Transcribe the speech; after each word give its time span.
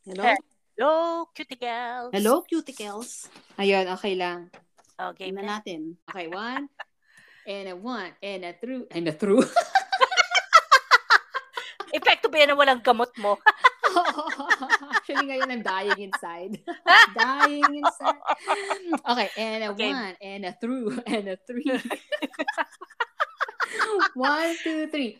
Hello? 0.00 0.24
Hello, 0.80 1.28
cuticles. 1.36 2.08
Hello, 2.16 2.40
cuticles. 2.48 3.28
Ayun, 3.60 3.84
okay 3.92 4.16
lang. 4.16 4.48
Okay 4.96 5.28
Game 5.28 5.36
na. 5.36 5.44
na 5.44 5.48
natin. 5.60 6.00
Okay, 6.08 6.24
one. 6.32 6.72
and 7.48 7.68
a 7.68 7.76
one. 7.76 8.08
And 8.24 8.40
a 8.48 8.52
through. 8.56 8.88
And 8.88 9.04
a 9.08 9.12
through. 9.12 9.44
Epekto 11.96 12.32
ba 12.32 12.38
yan 12.40 12.54
na 12.54 12.56
walang 12.56 12.80
gamot 12.80 13.12
mo? 13.20 13.36
Actually, 14.96 15.26
ngayon 15.28 15.52
I'm 15.52 15.60
dying 15.66 15.98
inside. 16.00 16.62
dying 17.12 17.82
inside. 17.82 18.22
Okay, 19.04 19.28
and 19.36 19.60
a 19.66 19.68
Okay. 19.76 19.90
one. 19.92 20.14
And 20.22 20.42
a 20.48 20.52
through. 20.56 20.96
And 21.04 21.28
a 21.28 21.36
three. 21.44 21.66
one, 24.16 24.50
two, 24.64 24.88
three. 24.88 25.18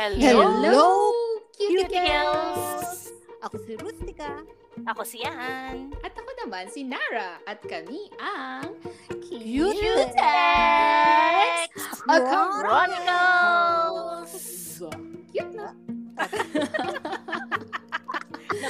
Hello, 0.00 0.48
Hello, 0.64 1.12
cuticles. 1.52 3.12
Ako 3.44 3.60
si 3.60 3.76
Rustica. 3.76 4.40
Ako 4.88 5.04
si 5.04 5.20
Ann. 5.20 5.92
At 6.00 6.16
ako 6.16 6.40
naman 6.40 6.72
si 6.72 6.88
Nara. 6.88 7.36
At 7.44 7.60
kami 7.60 8.08
ang 8.16 8.80
Cutex. 9.28 10.16
Chronicles. 12.64 14.32
Cute 15.36 15.52
na. 15.52 15.76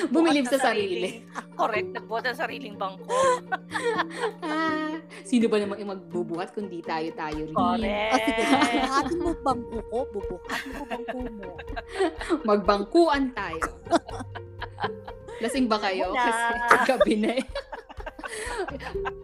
Bumilib 0.09 0.47
sa 0.49 0.59
sarili. 0.71 1.25
Correct. 1.61 1.89
Nagbuhat 1.93 2.25
sa 2.31 2.47
sariling 2.47 2.77
bangko. 2.77 3.13
Ah, 4.41 4.97
sino 5.25 5.47
ba 5.47 5.61
naman 5.61 5.81
yung 5.81 5.93
magbubuhat 5.93 6.57
kung 6.57 6.69
di 6.69 6.81
tayo-tayo 6.81 7.45
rin? 7.45 7.55
Correct. 7.57 8.13
O 8.13 8.19
sige, 8.25 8.43
bubuhatin 8.49 9.19
mo 9.21 9.33
bangko 9.45 9.79
ko, 9.89 9.99
bubuhatin 10.15 10.71
mo 10.73 10.83
bangko 10.89 11.19
mo. 11.29 11.51
Magbangkuan 12.49 13.25
tayo. 13.37 13.67
Lasing 15.41 15.67
ba 15.69 15.81
kayo? 15.81 16.13
Wala. 16.13 16.25
Kasi 16.69 16.77
gabi 16.93 17.15
na 17.17 17.31
eh. 17.41 17.45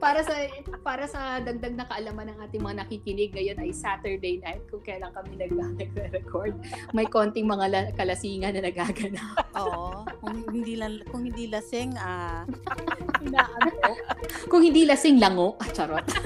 para 0.03 0.19
sa 0.27 0.35
para 0.83 1.07
sa 1.07 1.39
dagdag 1.39 1.79
na 1.79 1.87
kaalaman 1.87 2.35
ng 2.35 2.39
ating 2.43 2.59
mga 2.59 2.77
nakikinig 2.83 3.31
ngayon 3.31 3.59
ay 3.63 3.71
Saturday 3.71 4.43
night 4.43 4.67
kung 4.67 4.83
kailan 4.83 5.15
kami 5.15 5.39
nag 5.39 5.53
nagre-record. 5.55 6.59
May 6.91 7.07
konting 7.07 7.47
mga 7.47 7.67
la- 7.71 7.91
kalasingan 7.95 8.59
na 8.59 8.67
nagaganap. 8.67 9.47
Oo. 9.55 10.03
Kung 10.27 10.51
hindi 10.51 10.75
lang 10.75 10.99
kung 11.07 11.23
hindi 11.23 11.47
lasing, 11.47 11.95
ah 12.03 12.43
inaano. 13.27 13.71
Kung 14.51 14.63
hindi 14.67 14.83
lasing 14.83 15.23
lango, 15.23 15.55
ah, 15.63 15.71
charot. 15.71 16.03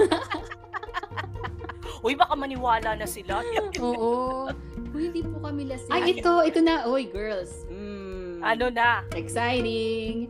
Uy, 2.01 2.17
baka 2.17 2.33
maniwala 2.33 2.97
na 2.97 3.05
sila. 3.05 3.45
Oo. 3.85 4.49
Kung 4.89 5.01
hindi 5.01 5.21
po 5.21 5.37
kami 5.37 5.69
lasing. 5.69 5.93
Ay, 5.93 6.17
ito, 6.17 6.41
ito 6.41 6.59
na. 6.65 6.89
Oy, 6.89 7.05
girls. 7.05 7.69
Mm. 7.69 8.41
ano 8.41 8.73
na? 8.73 9.05
Exciting! 9.13 10.25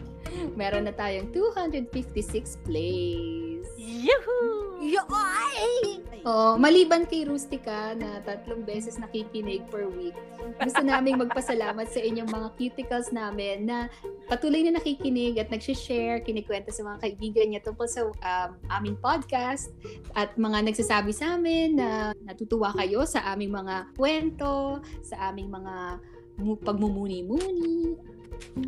Meron 0.59 0.83
na 0.83 0.91
tayong 0.91 1.31
256 1.31 2.59
plays. 2.67 3.67
Yuhu! 3.80 4.83
Yoy! 4.83 6.03
Oh, 6.22 6.53
maliban 6.53 7.09
kay 7.09 7.25
Rustica 7.25 7.97
na 7.97 8.22
tatlong 8.22 8.61
beses 8.61 9.02
nakikinig 9.02 9.66
per 9.73 9.89
week, 9.89 10.14
gusto 10.61 10.86
naming 10.86 11.17
magpasalamat 11.17 11.89
sa 11.89 11.97
inyong 11.97 12.30
mga 12.30 12.47
cuticles 12.61 13.09
namin 13.09 13.66
na 13.66 13.89
patuloy 14.30 14.61
na 14.61 14.78
nakikinig 14.78 15.41
at 15.41 15.50
nagsishare, 15.50 16.22
kinikwento 16.22 16.69
sa 16.69 16.86
mga 16.86 17.02
kaibigan 17.02 17.47
niya 17.50 17.66
tungkol 17.66 17.89
sa 17.89 18.05
um, 18.05 18.50
aming 18.69 18.94
podcast 19.02 19.73
at 20.13 20.38
mga 20.38 20.69
nagsasabi 20.69 21.09
sa 21.09 21.41
amin 21.41 21.81
na 21.81 22.13
natutuwa 22.22 22.69
kayo 22.78 23.02
sa 23.09 23.25
aming 23.33 23.58
mga 23.58 23.89
kwento, 23.97 24.78
sa 25.02 25.33
aming 25.33 25.50
mga 25.50 25.97
mu- 26.38 26.61
pagmumuni-muni. 26.61 27.97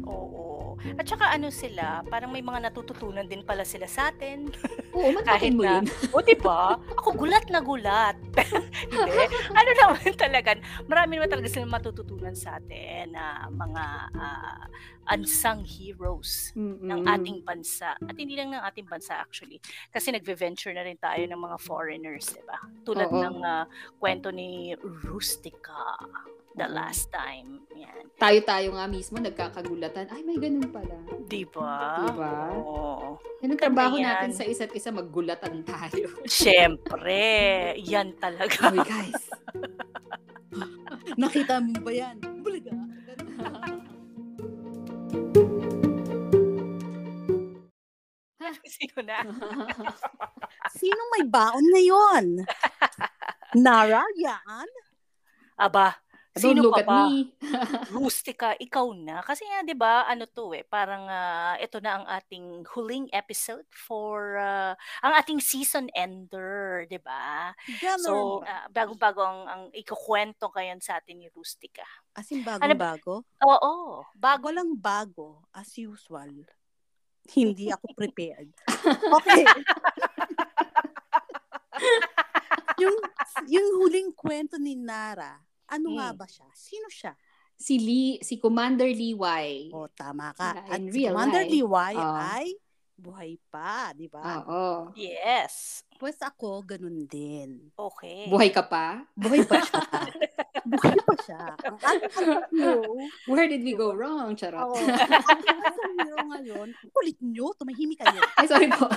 Oo. 0.03 0.75
At 0.95 1.05
saka 1.05 1.29
ano 1.29 1.47
sila, 1.47 2.02
parang 2.03 2.29
may 2.29 2.41
mga 2.41 2.59
natututunan 2.63 3.23
din 3.23 3.41
pala 3.41 3.63
sila 3.63 3.85
sa 3.85 4.09
atin. 4.09 4.50
Oo, 4.95 5.16
Kahit 5.22 5.53
mo 5.53 5.63
na- 5.63 5.79
yun. 5.79 5.85
O, 6.09 6.19
di 6.19 6.35
ba? 6.35 6.75
Ako 6.97 7.16
gulat 7.16 7.47
na 7.47 7.59
gulat. 7.59 8.17
Hindi. 8.94 9.22
Ano 9.50 9.69
naman 9.79 10.11
talaga, 10.13 10.50
marami 10.85 11.17
naman 11.17 11.29
talaga 11.29 11.47
silang 11.47 11.72
matututunan 11.72 12.34
sa 12.34 12.57
atin 12.57 13.11
na 13.11 13.47
mga 13.47 13.84
ah, 14.13 14.66
unsung 15.09 15.63
heroes 15.63 16.51
ng 16.53 16.84
Mm-mm. 17.01 17.07
ating 17.09 17.38
bansa. 17.41 17.95
At 17.97 18.16
hindi 18.16 18.35
lang 18.35 18.51
ng 18.51 18.63
ating 18.63 18.85
bansa 18.85 19.17
actually. 19.17 19.59
Kasi 19.90 20.11
nagve-venture 20.11 20.72
na 20.72 20.84
rin 20.84 20.95
tayo 20.95 21.22
ng 21.22 21.40
mga 21.40 21.57
foreigners, 21.59 22.31
di 22.31 22.44
ba? 22.44 22.59
Tulad 22.84 23.07
Oo. 23.07 23.19
ng 23.19 23.38
ah, 23.41 23.66
kwento 23.97 24.29
ni 24.29 24.75
Rustica 25.03 25.95
the 26.53 26.68
last 26.69 27.09
time. 27.09 27.66
Yan. 27.74 28.14
Tayo-tayo 28.18 28.78
nga 28.78 28.86
mismo 28.86 29.18
nagkakagulatan. 29.18 30.09
Ay, 30.14 30.22
may 30.22 30.38
ganun 30.38 30.69
pala. 30.69 30.97
Di 31.25 31.44
ba? 31.50 32.06
Di 32.06 32.09
ba? 32.14 32.53
Oo. 32.53 33.18
Yan 33.41 33.58
ang 33.58 33.62
trabaho 33.62 33.96
yan. 33.97 34.06
natin 34.06 34.31
sa 34.38 34.46
isa't 34.46 34.72
isa, 34.78 34.94
maggulatan 34.94 35.66
tayo. 35.66 36.08
Siyempre, 36.30 37.74
yan 37.81 38.14
talaga. 38.22 38.69
Uy, 38.69 38.80
guys. 38.86 39.24
Nakita 41.22 41.58
mo 41.58 41.74
ba 41.81 41.91
yan? 41.91 42.18
Bulaga. 42.46 42.74
Sino 48.64 49.00
na? 49.02 49.20
Sino 50.80 51.02
may 51.18 51.25
baon 51.25 51.66
ngayon? 51.74 52.25
Nara, 53.58 54.03
yan? 54.18 54.70
Aba, 55.58 56.03
Don't 56.33 56.57
sino 56.57 56.66
look 56.66 56.81
at 56.81 56.89
ba? 56.89 57.05
me. 57.13 57.29
Rustica, 57.94 58.57
ikaw 58.57 58.89
na. 58.97 59.21
Kasi 59.21 59.45
nga, 59.45 59.61
di 59.61 59.77
ba, 59.77 60.09
ano 60.09 60.25
to 60.25 60.49
eh, 60.57 60.66
parang 60.66 61.05
ah, 61.05 61.53
ito 61.61 61.77
na 61.77 62.01
ang 62.01 62.05
ating 62.09 62.66
huling 62.73 63.05
episode 63.13 63.69
for 63.69 64.41
ah, 64.41 64.73
ang 65.05 65.13
ating 65.13 65.38
season 65.38 65.93
ender, 65.93 66.89
di 66.89 66.97
ba? 66.97 67.53
So, 68.01 68.41
ah, 68.49 68.66
bagong-bago 68.73 69.22
ang, 69.22 69.41
ang 69.45 69.63
ikukwento 69.77 70.49
ngayon 70.49 70.81
sa 70.81 70.97
atin 70.97 71.22
ni 71.22 71.29
Rustica. 71.29 71.85
As 72.17 72.25
in, 72.33 72.41
ano- 72.41 72.73
bago-bago? 72.73 73.22
Oo, 73.45 74.01
bago. 74.17 74.49
Walang 74.49 74.73
bago, 74.73 75.45
as 75.53 75.69
usual. 75.77 76.33
Hindi 77.38 77.69
ako 77.69 77.93
prepared. 77.93 78.49
Okay. 79.13 79.47
yung, 82.83 82.97
yung 83.47 83.67
huling 83.79 84.11
kwento 84.11 84.59
ni 84.59 84.75
Nara, 84.75 85.39
ano 85.66 85.88
nga 85.96 86.07
Hmm. 86.09 86.18
ba 86.18 86.25
siya? 86.25 86.47
Sino 86.51 86.88
siya? 86.88 87.13
si 87.53 87.78
Lee, 87.78 88.19
si 88.19 88.35
Commander 88.38 88.90
Lee 88.90 89.16
Y. 89.16 89.72
O, 89.72 89.88
tama 89.88 90.34
ka. 90.34 90.68
At 90.68 90.81
si 90.84 91.07
Commander 91.07 91.47
life. 91.47 91.53
Liway 91.53 91.96
Oh. 91.96 92.18
ay 92.18 92.47
buhay 92.94 93.31
pa, 93.47 93.94
di 93.94 94.06
ba? 94.06 94.44
Oo. 94.44 94.91
Yes. 94.94 95.85
Pues 95.96 96.19
ako, 96.19 96.59
ganun 96.62 97.06
din. 97.06 97.72
Okay. 97.72 98.28
Buhay 98.28 98.50
ka 98.50 98.63
pa? 98.63 99.07
Buhay 99.13 99.44
pa 99.44 99.59
siya. 99.59 99.79
buhay 100.66 100.97
pa 100.97 101.13
siya. 101.22 101.41
Ang 101.56 101.78
hero, 102.52 102.84
Where 103.25 103.47
did 103.47 103.63
we 103.63 103.73
go 103.73 103.96
wrong? 103.96 104.35
Charot. 104.35 104.59
Oo. 104.66 104.75
ang 104.75 105.41
hero 105.96 106.19
ngayon, 106.28 106.68
kulit 106.91 107.18
nyo, 107.22 107.53
tumahimik 107.53 107.97
kayo. 107.97 108.19
Ay, 108.35 108.46
sorry 108.46 108.68
po. 108.68 108.88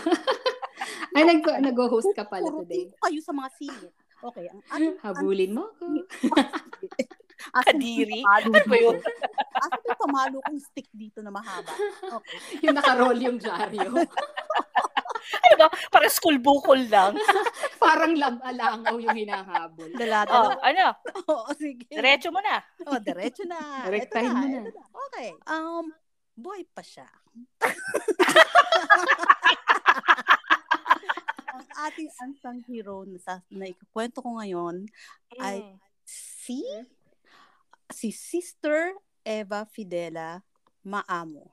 Ay, 1.15 1.23
nag- 1.25 1.61
nag-host 1.63 2.13
ka 2.13 2.27
pala 2.27 2.51
today. 2.53 2.91
ko 2.91 2.97
kayo 3.01 3.21
sa 3.21 3.33
mga 3.33 3.51
singit. 3.55 3.93
Okay, 4.27 4.47
ang 4.51 4.61
ating 4.67 4.97
Habulin 5.01 5.53
mo 5.55 5.71
ako. 5.71 5.85
Asan 7.57 7.77
Kadiri? 7.77 8.25
Ano 8.25 8.49
ba 8.51 8.77
yun? 8.77 8.97
Asan 9.55 9.81
yung 9.85 10.01
pamalo 10.01 10.37
kong 10.43 10.59
stick 10.59 10.89
dito 10.91 11.21
na 11.21 11.31
mahaba? 11.31 11.71
Okay. 12.03 12.39
Yung 12.65 12.75
nakaroll 12.75 13.19
yung 13.19 13.39
dyaryo. 13.39 13.93
Ano 15.27 15.55
ba? 15.59 15.67
Para 15.91 16.07
school 16.07 16.39
bukol 16.39 16.87
lang. 16.87 17.19
Parang 17.77 18.15
lam- 18.15 18.39
alangaw 18.41 18.95
yung 18.95 19.11
hinahabol. 19.13 19.91
Oh, 19.91 19.99
Dala-dala. 19.99 20.55
ano? 20.63 20.87
Oo, 21.27 21.51
sige. 21.53 21.91
Diretso 21.91 22.31
mo 22.31 22.39
na. 22.39 22.63
Oh, 22.87 23.03
diretso 23.03 23.43
na. 23.43 23.59
Ito 23.83 23.91
Direktahin 23.91 24.31
na, 24.31 24.39
mo 24.39 24.47
na. 24.47 24.59
ito 24.63 24.71
na. 24.73 24.85
Okay. 25.11 25.29
Um, 25.45 25.85
buhay 26.33 26.63
pa 26.65 26.79
siya. 26.79 27.11
Ang 31.57 31.69
ating 31.89 32.11
unsung 32.21 32.61
hero 32.69 33.09
na, 33.09 33.17
sa, 33.17 33.41
na 33.49 33.65
ikukwento 33.65 34.21
ko 34.21 34.37
ngayon 34.37 34.85
Ay, 35.41 35.65
Mm. 35.65 35.77
si 36.05 36.61
si 37.89 38.13
Sister 38.13 38.93
Eva 39.25 39.65
Fidela 39.65 40.45
Maamo. 40.87 41.51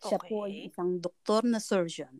Siya 0.00 0.16
po 0.22 0.46
Okay. 0.46 0.64
ay 0.64 0.72
isang 0.72 0.96
doktor 0.96 1.44
na 1.44 1.60
surgeon. 1.60 2.16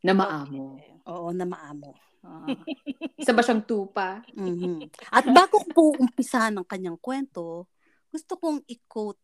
Na 0.00 0.10
maamo. 0.16 0.74
Okay. 0.80 0.90
Oo, 1.06 1.28
na 1.30 1.44
maamo. 1.46 1.94
Ah. 2.24 2.46
Isa 3.20 3.30
ba 3.30 3.42
siyang 3.44 3.62
tupa? 3.62 4.24
Mhm. 4.34 4.90
At 5.12 5.26
bago 5.30 5.60
ko 5.60 5.68
po 5.70 5.82
umpisahan 6.00 6.56
ang 6.56 6.66
kanyang 6.66 6.98
kwento, 6.98 7.68
gusto 8.10 8.34
kong 8.40 8.64
i-quote 8.66 9.20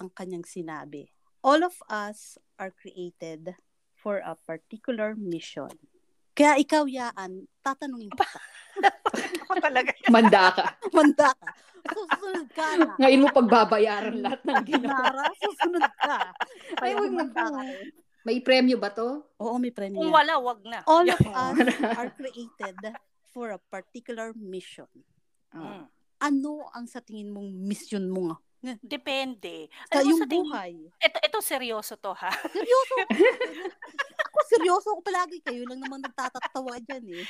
ang 0.00 0.10
kanyang 0.10 0.42
sinabi. 0.42 1.06
All 1.46 1.62
of 1.62 1.76
us 1.86 2.40
are 2.58 2.72
created 2.74 3.54
for 4.00 4.24
a 4.24 4.32
particular 4.48 5.12
mission. 5.14 5.68
Kaya 6.32 6.56
ikaw, 6.56 6.88
Yaan, 6.88 7.44
tatanungin 7.60 8.08
kita. 8.16 8.40
Talaga. 9.68 9.92
Manda 10.08 10.44
ka. 10.56 10.66
Manda 10.96 11.28
ka. 11.36 11.48
Susunod 11.80 12.48
ka 12.56 12.66
na. 12.80 12.92
Ngayon 12.96 13.20
mo 13.24 13.28
pagbabayaran 13.32 14.16
lahat 14.20 14.40
ng 14.48 14.64
ginawa. 14.64 15.04
Nara, 15.04 15.24
susunod 15.36 15.84
ka. 16.00 16.32
Ay, 16.80 16.92
Kaya 16.92 16.94
wag 16.96 17.12
na 17.12 17.18
manda 17.24 17.44
ka. 17.44 17.62
May 18.20 18.38
premyo 18.44 18.76
ba 18.76 18.92
to? 18.92 19.24
Oo, 19.40 19.56
may 19.56 19.72
premyo. 19.72 19.96
Kung 19.96 20.12
wala, 20.12 20.36
wag 20.40 20.60
na. 20.64 20.80
All 20.84 21.08
of 21.08 21.20
us 21.20 21.56
are 22.00 22.12
created 22.12 22.76
for 23.32 23.56
a 23.56 23.60
particular 23.72 24.36
mission. 24.36 24.88
Mm. 25.56 25.88
Ano 26.20 26.68
ang 26.76 26.84
sa 26.84 27.00
tingin 27.00 27.32
mong 27.32 27.48
mission 27.48 28.04
mo 28.12 28.32
nga? 28.32 28.36
Depende. 28.84 29.72
Sa 29.88 30.04
sa 30.04 30.26
tingin- 30.28 30.44
buhay. 30.44 30.74
Ito, 31.00 31.18
ito 31.20 31.38
seryoso 31.40 31.96
to 31.96 32.12
ha. 32.12 32.28
Seryoso. 32.52 32.94
ako 34.30 34.38
seryoso 34.46 34.86
ako 34.92 35.00
palagi. 35.00 35.38
Kayo 35.40 35.64
lang 35.64 35.80
naman 35.80 36.04
nagtatatawa 36.04 36.76
dyan 36.84 37.04
eh. 37.08 37.24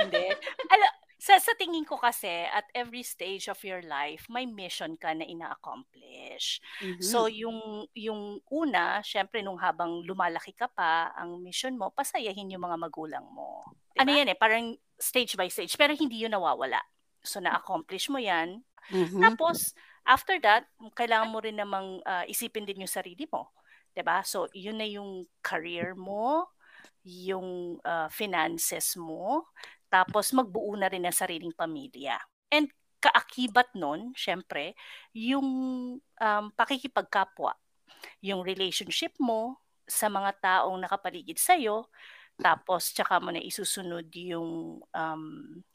Hindi. 0.00 0.24
Ala, 0.72 0.86
sa, 1.20 1.36
sa 1.36 1.52
tingin 1.52 1.84
ko 1.84 2.00
kasi, 2.00 2.48
at 2.48 2.64
every 2.72 3.04
stage 3.04 3.52
of 3.52 3.60
your 3.60 3.84
life, 3.84 4.24
may 4.32 4.48
mission 4.48 4.96
ka 4.96 5.12
na 5.12 5.28
ina-accomplish. 5.28 6.64
Mhm. 6.80 7.04
So, 7.04 7.28
yung, 7.28 7.84
yung 7.92 8.40
una, 8.48 9.04
syempre, 9.04 9.44
nung 9.44 9.60
habang 9.60 10.00
lumalaki 10.00 10.56
ka 10.56 10.64
pa, 10.72 11.12
ang 11.12 11.44
mission 11.44 11.76
mo, 11.76 11.92
pasayahin 11.92 12.56
yung 12.56 12.64
mga 12.64 12.80
magulang 12.80 13.26
mo. 13.28 13.60
Ano 14.00 14.16
yan 14.16 14.32
eh, 14.32 14.38
parang 14.38 14.72
stage 14.96 15.36
by 15.36 15.52
stage, 15.52 15.76
pero 15.76 15.92
hindi 15.92 16.24
yun 16.24 16.32
nawawala. 16.32 16.80
So, 17.20 17.36
na-accomplish 17.36 18.08
mo 18.08 18.16
yan. 18.16 18.64
Mhm. 18.88 19.20
Tapos, 19.20 19.76
after 20.06 20.36
that, 20.42 20.66
kailangan 20.96 21.30
mo 21.30 21.38
rin 21.42 21.56
namang 21.58 22.00
ah, 22.06 22.24
isipin 22.28 22.66
din 22.66 22.84
yung 22.86 22.90
sarili 22.90 23.26
mo. 23.30 23.52
'Di 23.94 24.02
ba 24.06 24.22
So, 24.22 24.46
yun 24.54 24.78
na 24.78 24.86
yung 24.86 25.26
career 25.42 25.94
mo, 25.98 26.50
yung 27.04 27.80
ah, 27.84 28.08
finances 28.12 28.94
mo, 28.96 29.50
tapos 29.90 30.30
magbuo 30.32 30.76
na 30.78 30.88
rin 30.90 31.04
ng 31.04 31.14
sariling 31.14 31.54
pamilya. 31.54 32.16
And 32.50 32.70
kaakibat 33.00 33.72
nun, 33.74 34.12
syempre, 34.12 34.76
yung 35.16 35.48
um, 35.98 36.44
pakikipagkapwa, 36.52 37.56
yung 38.20 38.44
relationship 38.44 39.16
mo 39.16 39.56
sa 39.88 40.06
mga 40.12 40.30
taong 40.38 40.78
nakapaligid 40.78 41.40
sa'yo, 41.40 41.88
tapos 42.40 42.90
tsaka 42.90 43.16
mo 43.16 43.30
na 43.30 43.38
isusunod 43.38 44.08
yung 44.10 44.50
um, 44.82 45.22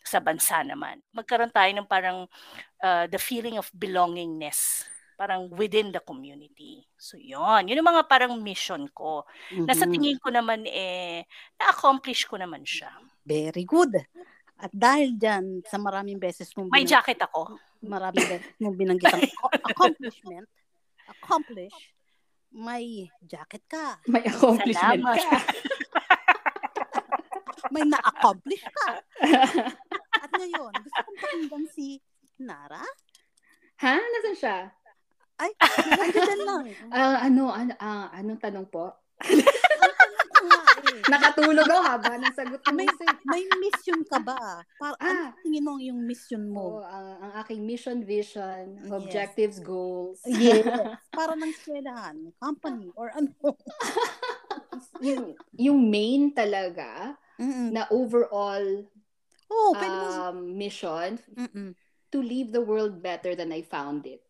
sa 0.01 0.19
bansa 0.19 0.61
naman. 0.61 0.99
Magkaroon 1.11 1.49
tayo 1.49 1.71
ng 1.71 1.85
parang 1.85 2.25
uh, 2.79 3.05
the 3.07 3.17
feeling 3.17 3.55
of 3.55 3.69
belongingness 3.71 4.83
parang 5.15 5.47
within 5.47 5.95
the 5.95 6.03
community. 6.03 6.83
So, 6.99 7.15
yon 7.15 7.71
Yun 7.71 7.79
yung 7.79 7.87
mga 7.87 8.03
parang 8.03 8.35
mission 8.35 8.83
ko. 8.91 9.23
Na 9.63 9.71
sa 9.71 9.87
Mhm. 9.87 9.93
tingin 9.95 10.19
ko 10.19 10.27
naman, 10.27 10.67
eh, 10.67 11.23
na-accomplish 11.55 12.27
ko 12.27 12.35
naman 12.35 12.67
siya. 12.67 12.91
Very 13.23 13.63
good. 13.63 13.95
At 14.59 14.75
dahil 14.75 15.15
dyan, 15.15 15.63
sa 15.63 15.79
maraming 15.79 16.19
beses 16.19 16.51
mong 16.51 16.67
May 16.67 16.83
binang- 16.83 16.99
jacket 16.99 17.23
ako. 17.23 17.47
maraming 17.79 18.27
beses 18.27 18.51
mong 18.59 18.75
binanggit 18.75 19.07
ang 19.07 19.23
accomplishment, 19.71 20.47
accomplish, 21.07 21.95
may 22.51 23.07
jacket 23.21 23.63
ka, 23.67 23.95
May 24.07 24.19
accomplishment 24.25 24.99
Salamat. 24.99 25.15
ka. 25.15 25.31
may 27.69 27.83
na-accomplish 27.83 28.63
ka. 28.63 28.87
At 30.23 30.31
ngayon, 30.31 30.73
gusto 30.75 30.99
kong 31.01 31.19
pakinggan 31.19 31.65
si 31.71 31.99
Nara. 32.37 32.83
ha? 33.79 33.95
Nasaan 33.95 34.37
siya? 34.37 34.57
Ay, 35.35 35.51
nandiyan 35.59 36.41
lang. 36.43 36.63
Ah, 36.95 37.19
ano, 37.23 37.51
ano, 37.51 37.71
ah, 37.77 38.07
anong 38.13 38.39
tanong 38.39 38.67
po? 38.67 38.91
Eh. 39.19 41.01
Nakatulog 41.05 41.65
ako 41.65 41.81
haba 41.81 42.11
ng 42.17 42.35
sagot 42.35 42.59
ko. 42.61 42.71
May, 42.71 42.87
may 43.25 43.43
mission 43.59 43.99
ka 44.05 44.19
ba? 44.21 44.61
Para, 44.77 44.95
Ah. 44.99 45.31
ano 45.31 45.37
tingin 45.41 45.63
mo 45.63 45.75
yung 45.77 45.99
mission 46.03 46.43
mo. 46.47 46.79
mo? 46.79 46.85
ang, 46.85 47.19
ang 47.19 47.31
aking 47.43 47.61
mission, 47.63 47.99
vision, 48.01 48.79
Yes. 48.79 48.91
objectives, 48.91 49.57
goals. 49.59 50.19
Yes. 50.23 50.63
Para 51.17 51.35
ng 51.35 51.51
eskwelahan, 51.51 52.15
company, 52.39 52.91
or 52.95 53.11
ano. 53.11 53.31
yung, 55.03 55.35
yung 55.55 55.79
main 55.83 56.31
talaga 56.31 57.15
Mm-mm. 57.35 57.69
na 57.71 57.83
overall 57.89 58.63
Oo, 59.45 59.71
pwede 59.73 59.91
mo. 59.91 60.07
um, 60.25 60.37
mission 60.51 61.19
Mm-mm. 61.31 61.75
to 62.09 62.17
leave 62.19 62.49
the 62.49 62.59
world 62.59 62.99
better 62.99 63.33
than 63.33 63.51
I 63.51 63.61
found 63.61 64.05
it. 64.05 64.23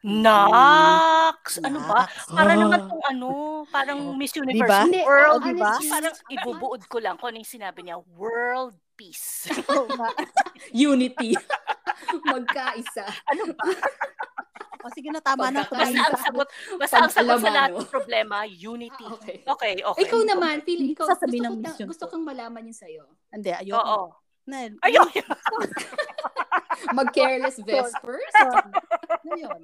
Nox! 0.00 1.60
Ano 1.60 1.80
ba? 1.82 2.08
Para 2.26 2.52
Ah. 2.52 2.58
naman 2.58 2.80
tong 2.86 3.04
ano, 3.06 3.28
parang 3.66 4.00
Miss 4.14 4.32
Universe 4.32 4.88
Diba? 4.88 5.04
World. 5.04 5.40
oh, 5.40 5.44
diba? 5.44 5.60
honestly, 5.70 5.88
Parang 5.88 6.16
ibubuod 6.30 6.82
ko 6.86 6.96
lang 6.98 7.16
kung 7.16 7.32
ano 7.32 7.38
yung 7.38 7.48
sinabi 7.50 7.80
niya. 7.82 8.00
World 8.10 8.76
peace. 8.94 9.48
Unity. 10.72 11.36
Magkaisa. 12.22 13.04
ano 13.26 13.52
ba? 13.52 13.64
O 14.80 14.88
sige 14.92 15.08
na, 15.12 15.20
tama 15.20 15.52
na. 15.52 15.64
Basta 15.68 16.00
ang 16.08 16.20
sagot, 16.20 16.48
basta 16.80 16.96
ang 17.04 17.12
sagot 17.12 17.38
sa 17.40 17.50
lahat 17.52 17.70
ng 17.76 17.90
problema, 17.90 18.48
unity. 18.48 19.04
Okay. 19.20 19.36
Okay, 19.44 19.74
okay. 19.84 20.00
Ikaw 20.08 20.20
naman, 20.24 20.64
feeling 20.64 20.96
ko, 20.96 21.04
gusto, 21.04 21.26
ng 21.28 21.54
ko, 21.56 21.60
mission 21.60 21.86
gusto 21.88 22.04
kang 22.08 22.24
malaman 22.24 22.64
yun 22.64 22.76
sa'yo. 22.76 23.04
Hindi, 23.28 23.52
ayoko. 23.52 23.84
Oo. 23.84 24.08
Nel, 24.48 24.80
Ayun. 24.82 25.06
Mag-careless 26.96 27.60
vespers? 27.60 28.34
Ngayon. 29.22 29.60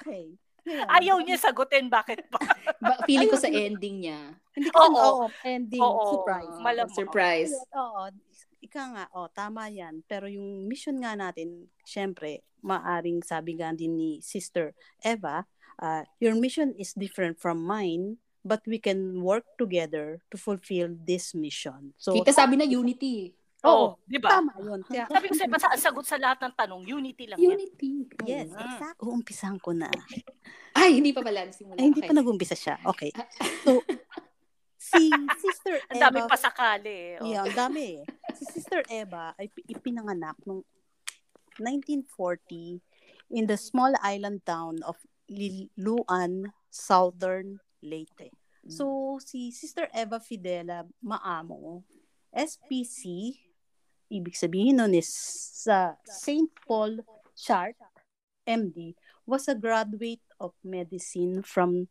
Okay. 0.00 0.34
Ngayon. 0.66 0.86
Ayaw 0.90 1.16
niya 1.22 1.38
sagutin 1.38 1.86
bakit 1.86 2.26
ba? 2.26 2.42
Ba, 2.82 2.98
feeling 3.06 3.30
ko 3.30 3.38
sa 3.38 3.46
ending 3.46 4.02
niya. 4.02 4.34
Hindi 4.56 4.72
ko 4.72 4.82
Oo. 4.82 4.98
oo, 4.98 5.24
ending, 5.46 5.78
Oo. 5.78 6.10
surprise. 6.16 6.56
Malamang. 6.58 6.96
Surprise. 6.96 7.54
Oo, 7.76 8.10
ika 8.66 8.82
nga, 8.92 9.04
oh, 9.14 9.30
tama 9.30 9.70
yan. 9.70 10.02
Pero 10.04 10.26
yung 10.26 10.66
mission 10.66 10.98
nga 10.98 11.14
natin, 11.14 11.70
syempre, 11.82 12.42
maaring 12.60 13.22
sabi 13.22 13.54
nga 13.54 13.70
din 13.70 13.94
ni 13.94 14.10
Sister 14.18 14.74
Eva, 15.00 15.46
uh, 15.78 16.02
your 16.18 16.34
mission 16.34 16.74
is 16.74 16.90
different 16.92 17.38
from 17.38 17.62
mine, 17.62 18.18
but 18.42 18.60
we 18.64 18.76
can 18.76 19.22
work 19.22 19.46
together 19.54 20.18
to 20.28 20.36
fulfill 20.36 20.90
this 21.00 21.30
mission. 21.32 21.94
So, 21.96 22.12
Kita 22.12 22.30
sabi 22.30 22.54
na 22.54 22.66
unity. 22.66 23.30
Oo, 23.66 23.98
di 24.04 24.18
ba? 24.18 24.38
tama 24.38 24.54
yun. 24.60 24.78
Kaya, 24.84 25.10
Sabi 25.10 25.26
ko 25.26 25.34
sa'yo, 25.34 25.50
basta 25.50 25.66
ang 25.68 25.82
sagot 25.82 26.06
sa 26.06 26.14
lahat 26.16 26.38
ng 26.38 26.54
tanong, 26.54 26.82
unity 26.86 27.24
lang 27.26 27.38
yan. 27.40 27.58
Unity. 27.58 27.90
yes, 28.22 28.46
Ah. 28.52 28.62
exact. 28.62 28.98
Uumpisahan 29.00 29.58
ko 29.58 29.74
na. 29.74 29.90
Ay, 30.70 31.00
hindi 31.00 31.10
pa 31.10 31.18
pala. 31.18 31.50
Simula. 31.50 31.74
Ay, 31.74 31.90
hindi 31.90 31.98
Okay. 31.98 32.06
pa 32.06 32.14
nag-umpisa 32.14 32.54
siya. 32.54 32.78
Okay. 32.84 33.10
So, 33.66 33.82
si 34.78 35.10
Sister 35.42 35.82
Ang 35.90 35.98
dami 35.98 36.22
Eva, 36.22 36.30
pa 36.30 36.38
sakali. 36.38 37.18
Oh. 37.18 37.26
Yeah, 37.26 37.42
ang 37.42 37.56
dami 37.58 37.98
eh. 37.98 38.02
Si 38.36 38.44
Sister 38.44 38.84
Eva 38.92 39.32
ay 39.40 39.48
pi- 39.48 39.64
ipinanganak 39.72 40.36
noong 40.44 40.60
1940 41.56 42.84
in 43.32 43.48
the 43.48 43.56
small 43.56 43.92
island 44.04 44.44
town 44.44 44.76
of 44.84 45.00
Liluan, 45.26 46.52
Southern 46.68 47.58
Leyte. 47.82 48.30
So, 48.68 49.16
si 49.22 49.50
Sister 49.54 49.88
Eva 49.94 50.18
Fidela 50.20 50.84
Maamo, 51.00 51.82
SPC, 52.34 53.32
ibig 54.12 54.36
sabihin 54.36 54.82
nun 54.82 54.92
is 54.94 55.08
sa 55.64 55.96
St. 56.04 56.50
Paul 56.66 57.00
Chart, 57.34 57.74
MD, 58.46 58.94
was 59.24 59.48
a 59.48 59.56
graduate 59.58 60.22
of 60.38 60.52
medicine 60.62 61.42
from 61.42 61.88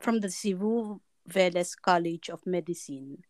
from 0.00 0.18
the 0.18 0.30
Cebu 0.32 0.98
Veles 1.28 1.76
College 1.76 2.30
of 2.32 2.42
Medicine 2.48 3.20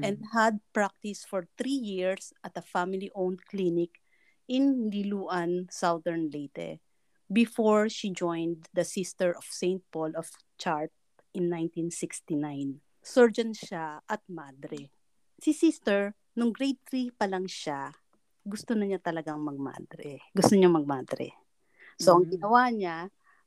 and 0.00 0.24
had 0.32 0.64
practiced 0.72 1.28
for 1.28 1.44
three 1.60 1.76
years 1.76 2.32
at 2.40 2.56
a 2.56 2.64
family-owned 2.64 3.44
clinic 3.44 4.00
in 4.48 4.88
Liluan, 4.88 5.68
Southern 5.68 6.30
Leyte, 6.32 6.80
before 7.28 7.88
she 7.88 8.08
joined 8.08 8.68
the 8.72 8.84
Sister 8.84 9.36
of 9.36 9.44
St. 9.44 9.84
Paul 9.92 10.16
of 10.16 10.32
Chart 10.56 10.90
in 11.34 11.48
1969. 11.52 12.80
Surgeon 13.02 13.52
siya 13.52 14.00
at 14.08 14.22
madre. 14.28 14.88
Si 15.42 15.52
Sister, 15.52 16.14
nung 16.36 16.52
grade 16.52 16.80
3 16.86 17.10
pa 17.12 17.26
lang 17.26 17.44
siya, 17.50 17.92
gusto 18.46 18.74
na 18.74 18.86
niya 18.86 19.00
talagang 19.02 19.42
magmadre. 19.42 20.22
Gusto 20.32 20.54
niya 20.54 20.70
magmadre. 20.70 21.34
So, 21.98 22.18
ang 22.18 22.26
Mm. 22.26 22.32
ginawa 22.32 22.62
niya, 22.72 22.96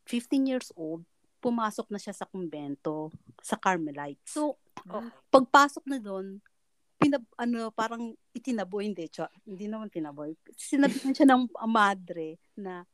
15 0.05 0.45
years 0.45 0.71
old, 0.75 1.07
pumasok 1.45 1.93
na 1.93 2.01
siya 2.01 2.17
sa 2.17 2.25
kumbento, 2.25 3.13
sa 3.45 3.53
Carmelite. 3.53 4.25
So, 4.25 4.57
Okay. 4.85 5.01
pagpasok 5.33 5.83
na 5.89 5.97
doon, 5.97 6.37
pinab 7.01 7.25
ano 7.39 7.73
parang 7.73 8.13
itinaboy 8.31 8.85
hindi 8.85 9.09
siya, 9.09 9.25
hindi 9.47 9.65
naman 9.65 9.89
tinaboy. 9.89 10.37
Sinabihan 10.53 11.15
siya 11.15 11.27
ng 11.31 11.49
madre 11.65 12.37
na 12.53 12.85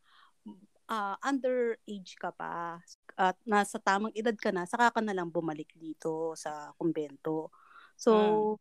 ah, 0.88 1.16
underage 1.24 2.16
ka 2.16 2.32
pa 2.32 2.80
at 3.20 3.38
nasa 3.44 3.78
tamang 3.78 4.16
edad 4.16 4.34
ka 4.36 4.50
na, 4.56 4.64
saka 4.64 4.92
ka 4.92 5.02
na 5.04 5.12
lang 5.12 5.30
bumalik 5.30 5.72
dito 5.76 6.32
sa 6.36 6.72
kumbento. 6.80 7.52
So, 8.00 8.56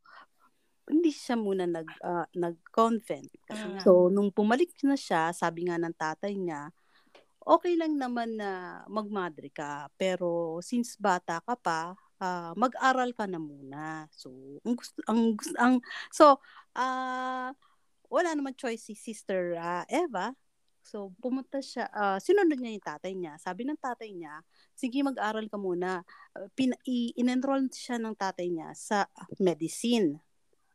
hindi 0.90 1.14
siya 1.14 1.38
muna 1.38 1.70
nag 1.70 1.88
ah, 2.02 2.26
nag-convent. 2.34 3.30
Mm. 3.46 3.80
So, 3.80 4.10
nung 4.10 4.34
pumalik 4.34 4.74
na 4.82 4.98
siya, 4.98 5.30
sabi 5.30 5.70
nga 5.70 5.78
ng 5.78 5.94
tatay 5.94 6.34
niya, 6.34 6.74
okay 7.44 7.74
lang 7.76 7.96
naman 7.96 8.36
na 8.36 8.82
magmadre 8.86 9.48
ka, 9.52 9.88
pero 9.96 10.60
since 10.60 10.96
bata 11.00 11.40
ka 11.40 11.56
pa, 11.56 11.96
uh, 12.20 12.52
mag-aral 12.54 13.10
ka 13.16 13.24
na 13.24 13.40
muna. 13.40 14.06
So, 14.12 14.30
ang 14.64 14.76
gusto, 14.76 14.98
ang, 15.08 15.20
ang 15.56 15.74
so, 16.12 16.36
uh, 16.76 17.50
wala 18.10 18.30
naman 18.36 18.58
choice 18.58 18.92
si 18.92 18.94
Sister 18.94 19.56
uh, 19.56 19.84
Eva. 19.88 20.36
So, 20.80 21.12
pumunta 21.20 21.60
siya, 21.60 21.86
uh, 21.92 22.18
sinunod 22.18 22.56
niya 22.56 22.72
yung 22.76 22.88
tatay 22.88 23.12
niya. 23.12 23.34
Sabi 23.36 23.68
ng 23.68 23.78
tatay 23.78 24.10
niya, 24.16 24.40
sige 24.72 25.04
mag-aral 25.04 25.46
ka 25.46 25.60
muna. 25.60 26.02
Pin, 26.56 26.72
in-enroll 26.88 27.68
siya 27.68 28.00
ng 28.00 28.16
tatay 28.16 28.48
niya 28.48 28.72
sa 28.72 29.04
medicine. 29.38 30.18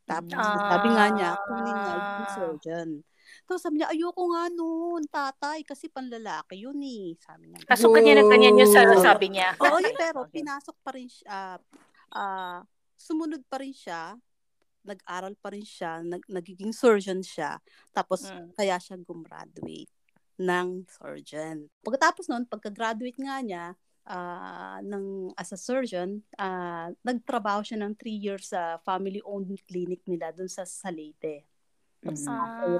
Tapos, 0.05 0.37
ah. 0.37 0.77
sabi 0.77 0.87
nga 0.93 1.05
niya, 1.09 1.29
kunin 1.49 1.77
nga 1.77 1.93
yung 1.97 2.31
surgeon. 2.37 2.89
Tapos 3.45 3.61
sabi 3.61 3.77
niya, 3.77 3.93
ayoko 3.93 4.23
nga 4.33 4.49
noon, 4.49 5.05
tatay, 5.05 5.61
kasi 5.61 5.85
panlalaki 5.87 6.65
yun 6.65 6.81
eh. 6.81 7.13
Sabi 7.21 7.53
niya. 7.53 7.61
Kaso 7.69 7.93
kanya 7.93 8.19
na 8.19 8.25
kanya 8.25 8.49
yung 8.57 8.73
sabi 8.97 9.27
niya. 9.29 9.53
Oo, 9.61 9.77
pero 9.93 10.25
pinasok 10.35 10.75
pa 10.81 10.91
rin 10.97 11.05
siya, 11.05 11.29
uh, 11.29 11.57
uh, 12.17 12.59
sumunod 12.97 13.45
pa 13.45 13.61
rin 13.61 13.69
siya, 13.69 14.17
nag-aral 14.81 15.37
pa 15.37 15.53
rin 15.53 15.65
siya, 15.65 16.01
nag, 16.01 16.25
nagiging 16.25 16.73
surgeon 16.73 17.21
siya, 17.21 17.61
tapos 17.93 18.29
mm. 18.29 18.53
kaya 18.57 18.77
siya 18.81 18.97
gumraduate 19.01 19.93
ng 20.41 20.85
surgeon. 20.89 21.69
Pagkatapos 21.85 22.29
noon, 22.29 22.49
pagka-graduate 22.49 23.17
nga 23.21 23.37
niya, 23.45 23.65
uh, 24.09 24.77
ng 24.85 25.33
as 25.37 25.53
a 25.53 25.59
surgeon, 25.59 26.21
uh, 26.37 26.93
nagtrabaho 27.01 27.65
siya 27.65 27.81
ng 27.81 27.93
3 27.97 28.09
years 28.13 28.53
sa 28.53 28.77
family-owned 28.85 29.53
clinic 29.65 30.01
nila 30.05 30.33
dun 30.33 30.49
sa 30.49 30.63
Salete. 30.65 31.45
Tapos, 32.05 32.21
mm. 32.21 32.37
after, 32.37 32.71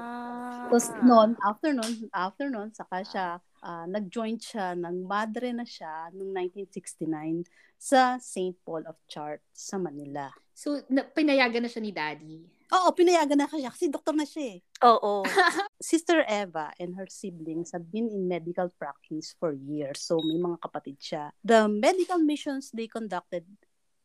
tapos 0.66 0.84
noon, 1.02 1.30
after 1.42 1.70
noon, 1.74 1.92
after 2.14 2.46
noon, 2.46 2.68
saka 2.70 2.96
siya, 3.02 3.26
uh, 3.66 3.86
nag-join 3.90 4.38
siya 4.38 4.78
ng 4.78 5.02
madre 5.02 5.50
na 5.50 5.66
siya 5.66 6.14
noong 6.14 6.30
1969 6.30 7.50
sa 7.74 8.22
St. 8.22 8.54
Paul 8.62 8.86
of 8.86 8.94
Chartres 9.10 9.50
sa 9.50 9.82
Manila. 9.82 10.30
So, 10.54 10.78
na, 10.86 11.02
pinayagan 11.02 11.66
na 11.66 11.70
siya 11.70 11.82
ni 11.82 11.90
Daddy? 11.90 12.46
Oo, 12.66 12.90
pinayagan 12.94 13.38
na 13.38 13.46
siya 13.50 13.70
kasi 13.70 13.90
doktor 13.90 14.14
na 14.14 14.26
siya 14.26 14.58
eh. 14.58 14.58
Oo. 14.86 15.22
Sister 15.82 16.22
Eva 16.26 16.74
and 16.78 16.94
her 16.98 17.06
siblings 17.06 17.70
have 17.70 17.86
been 17.90 18.10
in 18.10 18.26
medical 18.26 18.70
practice 18.78 19.34
for 19.38 19.54
years. 19.54 20.02
So, 20.02 20.18
may 20.22 20.38
mga 20.38 20.58
kapatid 20.62 20.98
siya. 20.98 21.24
The 21.42 21.66
medical 21.66 22.22
missions 22.22 22.70
they 22.74 22.90
conducted 22.90 23.46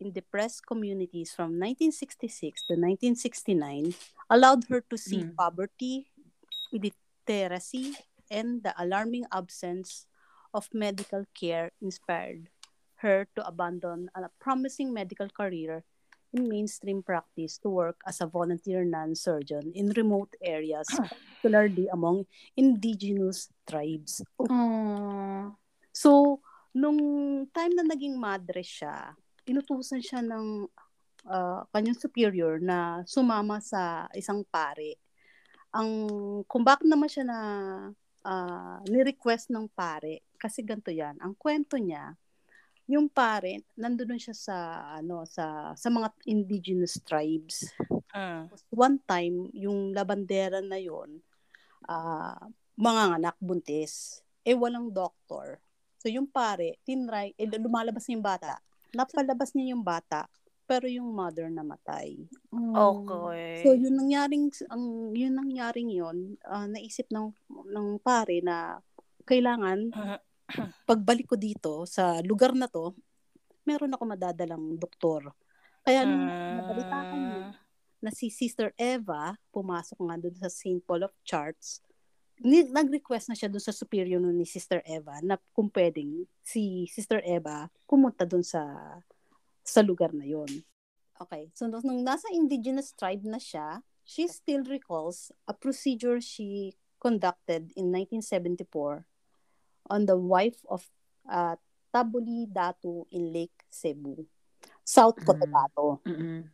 in 0.02 0.12
depressed 0.12 0.66
communities 0.66 1.30
from 1.32 1.62
1966 1.62 2.66
to 2.66 2.74
1969 2.74 3.94
allowed 4.34 4.66
her 4.66 4.82
to 4.90 4.98
see 4.98 5.22
mm. 5.22 5.36
poverty, 5.38 6.10
illiteracy, 6.74 7.94
and 8.34 8.66
the 8.66 8.74
alarming 8.82 9.30
absence 9.32 10.10
of 10.54 10.68
medical 10.74 11.24
care 11.38 11.70
inspired 11.80 12.50
her 13.06 13.30
to 13.38 13.46
abandon 13.46 14.10
a 14.18 14.26
promising 14.42 14.90
medical 14.94 15.30
career 15.30 15.86
in 16.34 16.48
mainstream 16.48 17.04
practice 17.04 17.58
to 17.60 17.70
work 17.70 18.00
as 18.08 18.22
a 18.22 18.28
volunteer 18.28 18.84
non-surgeon 18.86 19.72
in 19.76 19.92
remote 19.94 20.34
areas, 20.42 20.88
particularly 21.42 21.88
among 21.92 22.26
indigenous 22.56 23.50
tribes. 23.68 24.24
Aww. 24.40 25.52
So, 25.92 26.40
nung 26.72 27.52
time 27.52 27.76
na 27.76 27.84
naging 27.84 28.16
madre 28.16 28.64
siya, 28.64 29.12
inutusan 29.46 30.02
siya 30.02 30.22
ng 30.22 30.70
uh, 31.28 31.62
kanyang 31.70 31.98
superior 31.98 32.58
na 32.62 33.02
sumama 33.06 33.62
sa 33.62 34.08
isang 34.18 34.46
pare. 34.48 34.98
Ang 35.72 35.90
kung 36.46 36.64
bakit 36.66 36.88
naman 36.88 37.10
siya 37.10 37.26
na 37.26 37.40
uh, 38.26 38.78
ni-request 38.90 39.50
ng 39.54 39.70
pare 39.72 40.26
kasi 40.36 40.66
ganito 40.66 40.92
'yan. 40.92 41.18
Ang 41.22 41.34
kwento 41.38 41.78
niya, 41.80 42.14
yung 42.90 43.08
pare 43.08 43.64
nandoon 43.78 44.20
siya 44.20 44.36
sa 44.36 44.58
ano 45.00 45.24
sa 45.24 45.72
sa 45.78 45.88
mga 45.88 46.12
indigenous 46.28 47.00
tribes. 47.06 47.72
Uh. 48.12 48.50
One 48.74 49.00
time 49.08 49.48
yung 49.56 49.96
labandera 49.96 50.60
na 50.60 50.76
yon 50.76 51.24
uh, 51.88 52.42
mga 52.76 53.22
anak 53.22 53.36
buntis 53.40 54.20
eh 54.42 54.58
walang 54.58 54.90
doctor. 54.92 55.62
So 56.02 56.10
yung 56.10 56.26
pare, 56.26 56.82
tinry, 56.82 57.38
eh, 57.38 57.46
lumalabas 57.46 58.10
yung 58.10 58.26
bata 58.26 58.58
napalabas 58.92 59.56
niya 59.56 59.76
yung 59.76 59.84
bata 59.84 60.28
pero 60.72 60.88
yung 60.88 61.12
mother 61.12 61.52
namatay. 61.52 62.16
Okay. 62.56 63.60
So 63.60 63.76
yun 63.76 63.92
nangyaring 63.92 64.48
ang 64.72 65.12
yun 65.12 65.36
nangyaring 65.36 65.92
yon 65.92 66.40
uh, 66.48 66.64
naisip 66.72 67.12
ng 67.12 67.36
ng 67.68 68.00
pare 68.00 68.40
na 68.40 68.80
kailangan 69.28 69.92
pagbalik 70.90 71.28
ko 71.28 71.36
dito 71.36 71.84
sa 71.84 72.24
lugar 72.24 72.56
na 72.56 72.72
to, 72.72 72.96
meron 73.68 73.92
ako 73.92 74.16
madadalang 74.16 74.80
doktor. 74.80 75.36
Kaya 75.84 76.08
nung 76.08 76.24
uh, 76.24 76.64
nabalitaan 76.64 77.20
niya 77.20 77.44
na 78.02 78.10
si 78.10 78.32
Sister 78.34 78.74
Eva 78.80 79.36
pumasok 79.54 80.00
nga 80.08 80.16
doon 80.18 80.36
sa 80.40 80.50
St. 80.50 80.82
Paul 80.88 81.06
of 81.06 81.14
Charts, 81.28 81.84
nag-request 82.44 83.30
na 83.30 83.38
siya 83.38 83.50
doon 83.50 83.62
sa 83.62 83.76
superior 83.76 84.18
ni 84.18 84.46
Sister 84.50 84.82
Eva 84.86 85.22
na 85.22 85.38
kung 85.54 85.70
pwedeng 85.70 86.26
si 86.42 86.90
Sister 86.90 87.22
Eva 87.22 87.70
pumunta 87.86 88.26
doon 88.26 88.42
sa 88.42 88.66
sa 89.62 89.86
lugar 89.86 90.10
na 90.12 90.26
yon. 90.26 90.50
Okay, 91.22 91.54
so 91.54 91.70
nung 91.70 92.02
nasa 92.02 92.26
indigenous 92.34 92.98
tribe 92.98 93.22
na 93.30 93.38
siya, 93.38 93.86
she 94.02 94.26
still 94.26 94.66
recalls 94.66 95.30
a 95.46 95.54
procedure 95.54 96.18
she 96.18 96.74
conducted 96.98 97.70
in 97.78 97.94
1974 97.94 99.06
on 99.94 100.10
the 100.10 100.18
wife 100.18 100.58
of 100.66 100.90
uh, 101.30 101.54
Tabuli 101.94 102.50
Datu 102.50 103.06
in 103.14 103.30
Lake 103.30 103.54
Cebu, 103.70 104.26
South 104.82 105.22
Cotabato. 105.22 106.02
Mm-hmm. 106.10 106.50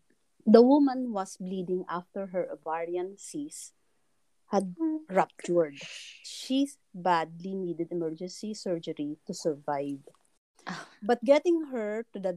The 0.47 0.63
woman 0.63 1.15
was 1.15 1.39
bleeding 1.39 1.87
after 1.87 2.27
her 2.27 2.51
ovarian 2.51 3.15
cyst 3.15 3.76
had 4.47 4.75
ruptured. 5.09 5.75
She 6.23 6.67
badly 6.93 7.55
needed 7.55 7.91
emergency 7.91 8.53
surgery 8.53 9.19
to 9.27 9.33
survive. 9.33 10.03
Ah. 10.67 10.87
But 11.03 11.23
getting 11.23 11.71
her 11.71 12.03
to 12.11 12.19
the 12.19 12.33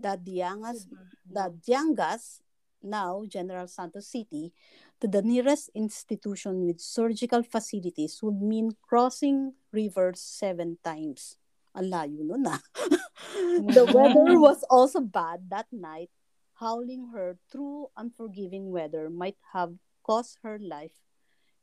the 0.00 0.16
Diangas, 0.16 0.88
the 1.28 1.52
Diangas, 1.52 2.40
now 2.84 3.24
General 3.28 3.68
Santos 3.68 4.08
City, 4.08 4.52
to 5.00 5.08
the 5.08 5.22
nearest 5.22 5.70
institution 5.74 6.66
with 6.66 6.80
surgical 6.80 7.42
facilities 7.42 8.20
would 8.20 8.40
mean 8.40 8.76
crossing 8.84 9.56
rivers 9.72 10.20
seven 10.20 10.76
times. 10.84 11.36
Ang 11.72 11.88
layo 11.88 12.20
nun 12.28 12.48
ah. 12.48 12.60
the 13.76 13.88
weather 13.88 14.36
was 14.48 14.64
also 14.68 15.00
bad 15.00 15.48
that 15.48 15.68
night. 15.72 16.12
Howling 16.60 17.10
her 17.10 17.40
through 17.50 17.90
unforgiving 17.96 18.70
weather 18.70 19.10
might 19.10 19.40
have 19.50 19.74
cost 20.04 20.38
her 20.44 20.60
life 20.62 21.02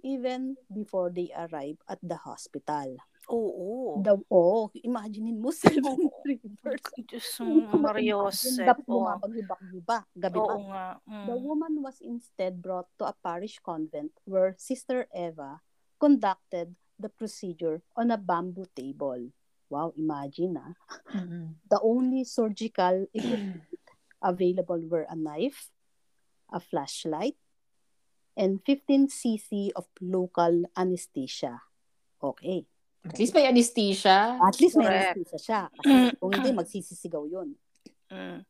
even 0.04 0.56
before 0.72 1.10
they 1.10 1.32
arrive 1.36 1.78
at 1.88 2.00
the 2.02 2.16
hospital. 2.16 2.98
Oo. 3.30 4.02
The, 4.02 4.18
oh, 4.34 4.74
imaginein 4.74 5.38
mo, 5.38 5.54
seven 5.54 6.10
rivers. 6.26 6.82
Diyos 6.98 7.38
Mariosep. 7.78 8.66
Dapat 8.66 8.86
bumabag-hibak-hibak. 8.90 10.06
Gabi 10.18 10.40
Oo 10.42 10.50
pa. 10.50 10.56
nga. 10.58 10.86
Mm. 11.06 11.26
The 11.30 11.38
woman 11.38 11.74
was 11.86 12.02
instead 12.02 12.58
brought 12.58 12.90
to 12.98 13.06
a 13.06 13.14
parish 13.22 13.62
convent 13.62 14.12
where 14.26 14.58
Sister 14.58 15.06
Eva 15.14 15.62
conducted 16.02 16.74
the 16.98 17.10
procedure 17.14 17.86
on 17.94 18.10
a 18.10 18.18
bamboo 18.18 18.68
table. 18.74 19.30
Wow, 19.70 19.94
imagine 19.94 20.58
ah. 20.58 20.74
Mm-hmm. 21.14 21.62
The 21.70 21.80
only 21.86 22.26
surgical 22.26 23.06
equipment 23.14 23.70
available 24.18 24.82
were 24.90 25.06
a 25.06 25.14
knife, 25.14 25.70
a 26.50 26.58
flashlight, 26.58 27.38
and 28.38 28.62
15 28.66 29.08
cc 29.08 29.72
of 29.76 29.88
local 30.02 30.66
anesthesia. 30.78 31.62
Okay. 32.22 32.66
At 33.06 33.18
least 33.18 33.34
may 33.34 33.48
anesthesia. 33.48 34.38
At 34.38 34.60
least 34.60 34.76
may 34.76 34.88
anesthesia 34.88 35.40
siya. 35.40 35.62
Kasi 35.72 36.14
kung 36.20 36.32
hindi, 36.36 36.52
magsisisigaw 36.52 37.24
yun. 37.32 37.56
Mm. 38.12 38.44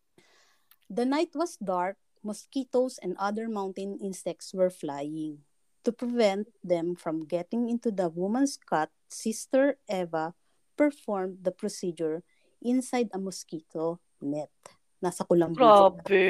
The 0.89 1.05
night 1.05 1.31
was 1.37 1.55
dark. 1.61 2.01
Mosquitoes 2.19 2.99
and 2.99 3.15
other 3.15 3.47
mountain 3.47 3.95
insects 4.03 4.51
were 4.51 4.73
flying. 4.73 5.45
To 5.87 5.95
prevent 5.95 6.51
them 6.59 6.97
from 6.97 7.23
getting 7.23 7.71
into 7.71 7.95
the 7.95 8.11
woman's 8.11 8.59
cot, 8.59 8.91
Sister 9.07 9.79
Eva 9.87 10.35
performed 10.75 11.47
the 11.47 11.55
procedure 11.55 12.23
inside 12.59 13.07
a 13.15 13.19
mosquito 13.19 14.03
net. 14.19 14.51
Nasa 14.99 15.23
Kulambo. 15.23 15.55
Grabe. 15.55 16.27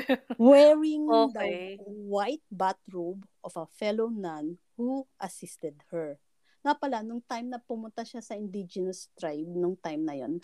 Wearing 0.40 1.04
okay. 1.08 1.76
the 1.76 1.84
white 1.84 2.44
bathrobe 2.48 3.28
of 3.44 3.52
a 3.60 3.68
fellow 3.76 4.08
nun 4.08 4.56
who 4.80 5.04
assisted 5.20 5.76
her. 5.92 6.16
Nga 6.64 6.74
pala, 6.80 6.98
nung 7.04 7.22
time 7.28 7.52
na 7.52 7.60
pumunta 7.60 8.02
siya 8.02 8.24
sa 8.24 8.34
indigenous 8.34 9.12
tribe, 9.14 9.46
nung 9.52 9.76
time 9.78 10.02
na 10.02 10.16
yon, 10.16 10.40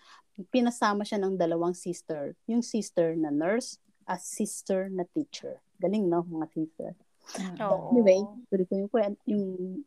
pinasama 0.53 1.03
siya 1.03 1.19
ng 1.19 1.35
dalawang 1.35 1.75
sister. 1.75 2.37
Yung 2.47 2.63
sister 2.63 3.17
na 3.17 3.33
nurse, 3.33 3.81
a 4.07 4.21
sister 4.21 4.93
na 4.93 5.09
teacher. 5.09 5.59
Galing, 5.81 6.07
no? 6.07 6.23
Mga 6.29 6.47
sister. 6.53 6.91
Oh. 7.59 7.91
Anyway, 7.95 8.21
tuloy 8.51 8.67
ko 8.69 8.75
yung, 8.77 9.17
yung 9.27 9.47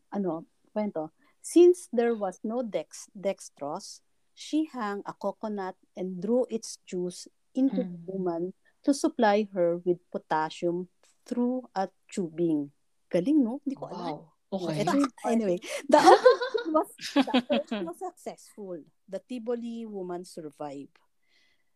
ano, 0.09 0.43
kwento. 0.73 1.13
Since 1.45 1.87
there 1.93 2.17
was 2.17 2.41
no 2.41 2.65
dex, 2.65 3.07
dextrose, 3.13 4.01
she 4.33 4.67
hung 4.73 5.05
a 5.05 5.13
coconut 5.13 5.77
and 5.95 6.19
drew 6.19 6.49
its 6.49 6.81
juice 6.83 7.29
into 7.55 7.81
mm. 7.81 7.89
the 8.05 8.11
woman 8.11 8.53
to 8.83 8.93
supply 8.93 9.47
her 9.55 9.81
with 9.81 9.97
potassium 10.11 10.87
through 11.25 11.65
a 11.73 11.89
tubing. 12.11 12.69
Galing, 13.09 13.41
no? 13.41 13.63
Hindi 13.65 13.75
ko 13.75 13.89
alam. 13.89 14.21
Wow. 14.21 14.35
Okay. 14.55 14.85
anyway, 15.25 15.59
the 15.89 15.99
operation 15.99 16.69
was, 16.77 16.89
the 17.11 17.31
operation 17.33 17.79
was 17.85 17.99
successful. 17.99 18.79
The 19.09 19.19
Tivoli 19.27 19.83
woman 19.85 20.23
survived. 20.23 20.95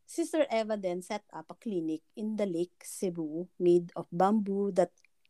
Sister 0.06 0.48
Eva 0.50 0.78
then 0.78 1.02
set 1.02 1.22
up 1.34 1.46
a 1.50 1.60
clinic 1.60 2.02
in 2.16 2.38
the 2.38 2.46
Lake 2.46 2.82
Cebu 2.82 3.46
made 3.60 3.92
of 3.96 4.08
bamboo 4.12 4.72
that 4.74 4.90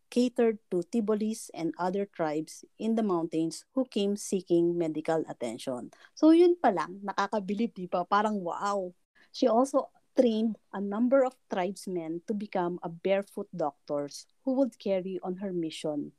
catered 0.09 0.57
to 0.71 0.83
Tibolis 0.89 1.51
and 1.53 1.73
other 1.77 2.05
tribes 2.05 2.65
in 2.79 2.95
the 2.95 3.03
mountains 3.03 3.65
who 3.75 3.85
came 3.85 4.15
seeking 4.15 4.77
medical 4.77 5.23
attention. 5.29 5.91
So 6.15 6.31
yun 6.31 6.57
pa 6.57 6.73
lang, 6.73 7.01
nakakabilib, 7.05 7.77
di 7.77 7.85
ba? 7.85 8.05
Parang 8.07 8.41
wow. 8.41 8.93
She 9.35 9.45
also 9.45 9.93
trained 10.19 10.59
a 10.75 10.81
number 10.83 11.23
of 11.23 11.31
tribesmen 11.47 12.19
to 12.27 12.35
become 12.35 12.75
a 12.83 12.91
barefoot 12.91 13.47
doctors 13.55 14.27
who 14.43 14.51
would 14.59 14.75
carry 14.75 15.15
on 15.23 15.39
her 15.39 15.55
mission. 15.55 16.11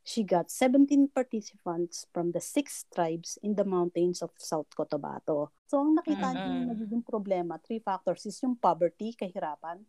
She 0.00 0.24
got 0.24 0.48
17 0.48 1.12
participants 1.12 2.08
from 2.08 2.32
the 2.32 2.40
six 2.40 2.88
tribes 2.88 3.36
in 3.44 3.52
the 3.52 3.68
mountains 3.68 4.24
of 4.24 4.32
South 4.40 4.72
Cotabato. 4.72 5.52
So 5.68 5.84
ang 5.84 6.00
nakita 6.00 6.32
mm-hmm. 6.32 6.48
niyo 6.48 6.72
nagiging 6.72 7.04
problema, 7.04 7.60
three 7.60 7.84
factors 7.84 8.24
is 8.24 8.40
yung 8.40 8.56
poverty, 8.56 9.12
kahirapan, 9.12 9.84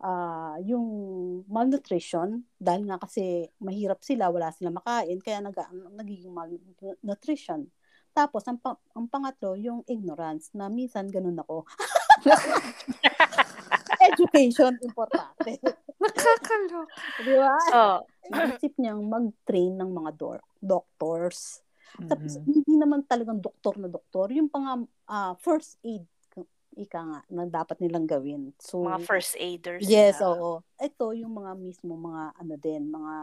uh, 0.00 0.56
yung 0.64 0.88
malnutrition 1.44 2.48
dahil 2.56 2.88
nga 2.88 2.96
kasi 2.96 3.44
mahirap 3.60 4.00
sila, 4.00 4.32
wala 4.32 4.48
silang 4.56 4.80
makain, 4.80 5.20
kaya 5.20 5.44
nag, 5.44 5.52
nagiging 5.92 6.32
malnutrition. 6.32 7.68
Tapos, 8.14 8.46
ang, 8.46 8.62
ang 8.94 9.10
pangatlo, 9.10 9.58
yung 9.58 9.82
ignorance, 9.90 10.54
na 10.54 10.70
minsan 10.70 11.10
ganun 11.10 11.34
ako. 11.42 11.66
Education, 14.10 14.72
importante. 14.84 15.58
Nakakalok. 16.00 16.88
Di 17.24 17.34
ba? 17.34 17.56
Oh. 17.72 17.98
Isip 18.30 18.76
niyang 18.76 19.02
mag-train 19.06 19.74
ng 19.74 19.90
mga 19.90 20.10
do- 20.18 20.48
doctors. 20.60 21.64
Mm-hmm. 21.96 22.08
Tapos, 22.10 22.32
hindi 22.44 22.74
naman 22.74 23.06
talagang 23.06 23.40
doktor 23.40 23.78
na 23.80 23.88
doktor. 23.88 24.28
Yung 24.34 24.50
pang 24.50 24.84
uh, 24.86 25.32
first 25.40 25.78
aid 25.86 26.04
ika 26.74 27.00
nga, 27.06 27.20
na 27.30 27.46
dapat 27.46 27.78
nilang 27.78 28.06
gawin. 28.06 28.50
So, 28.58 28.82
mga 28.82 29.06
first 29.06 29.38
aiders. 29.38 29.86
Yes, 29.86 30.18
na. 30.18 30.34
oo. 30.34 30.50
Ito 30.78 31.14
yung 31.14 31.38
mga 31.38 31.54
mismo 31.54 31.94
mga 31.94 32.34
ano 32.34 32.54
din, 32.58 32.82
mga 32.90 33.14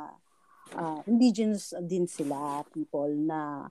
uh, 0.79 0.99
indigenous 1.07 1.75
din 1.83 2.07
sila, 2.07 2.63
people 2.71 3.11
na 3.11 3.67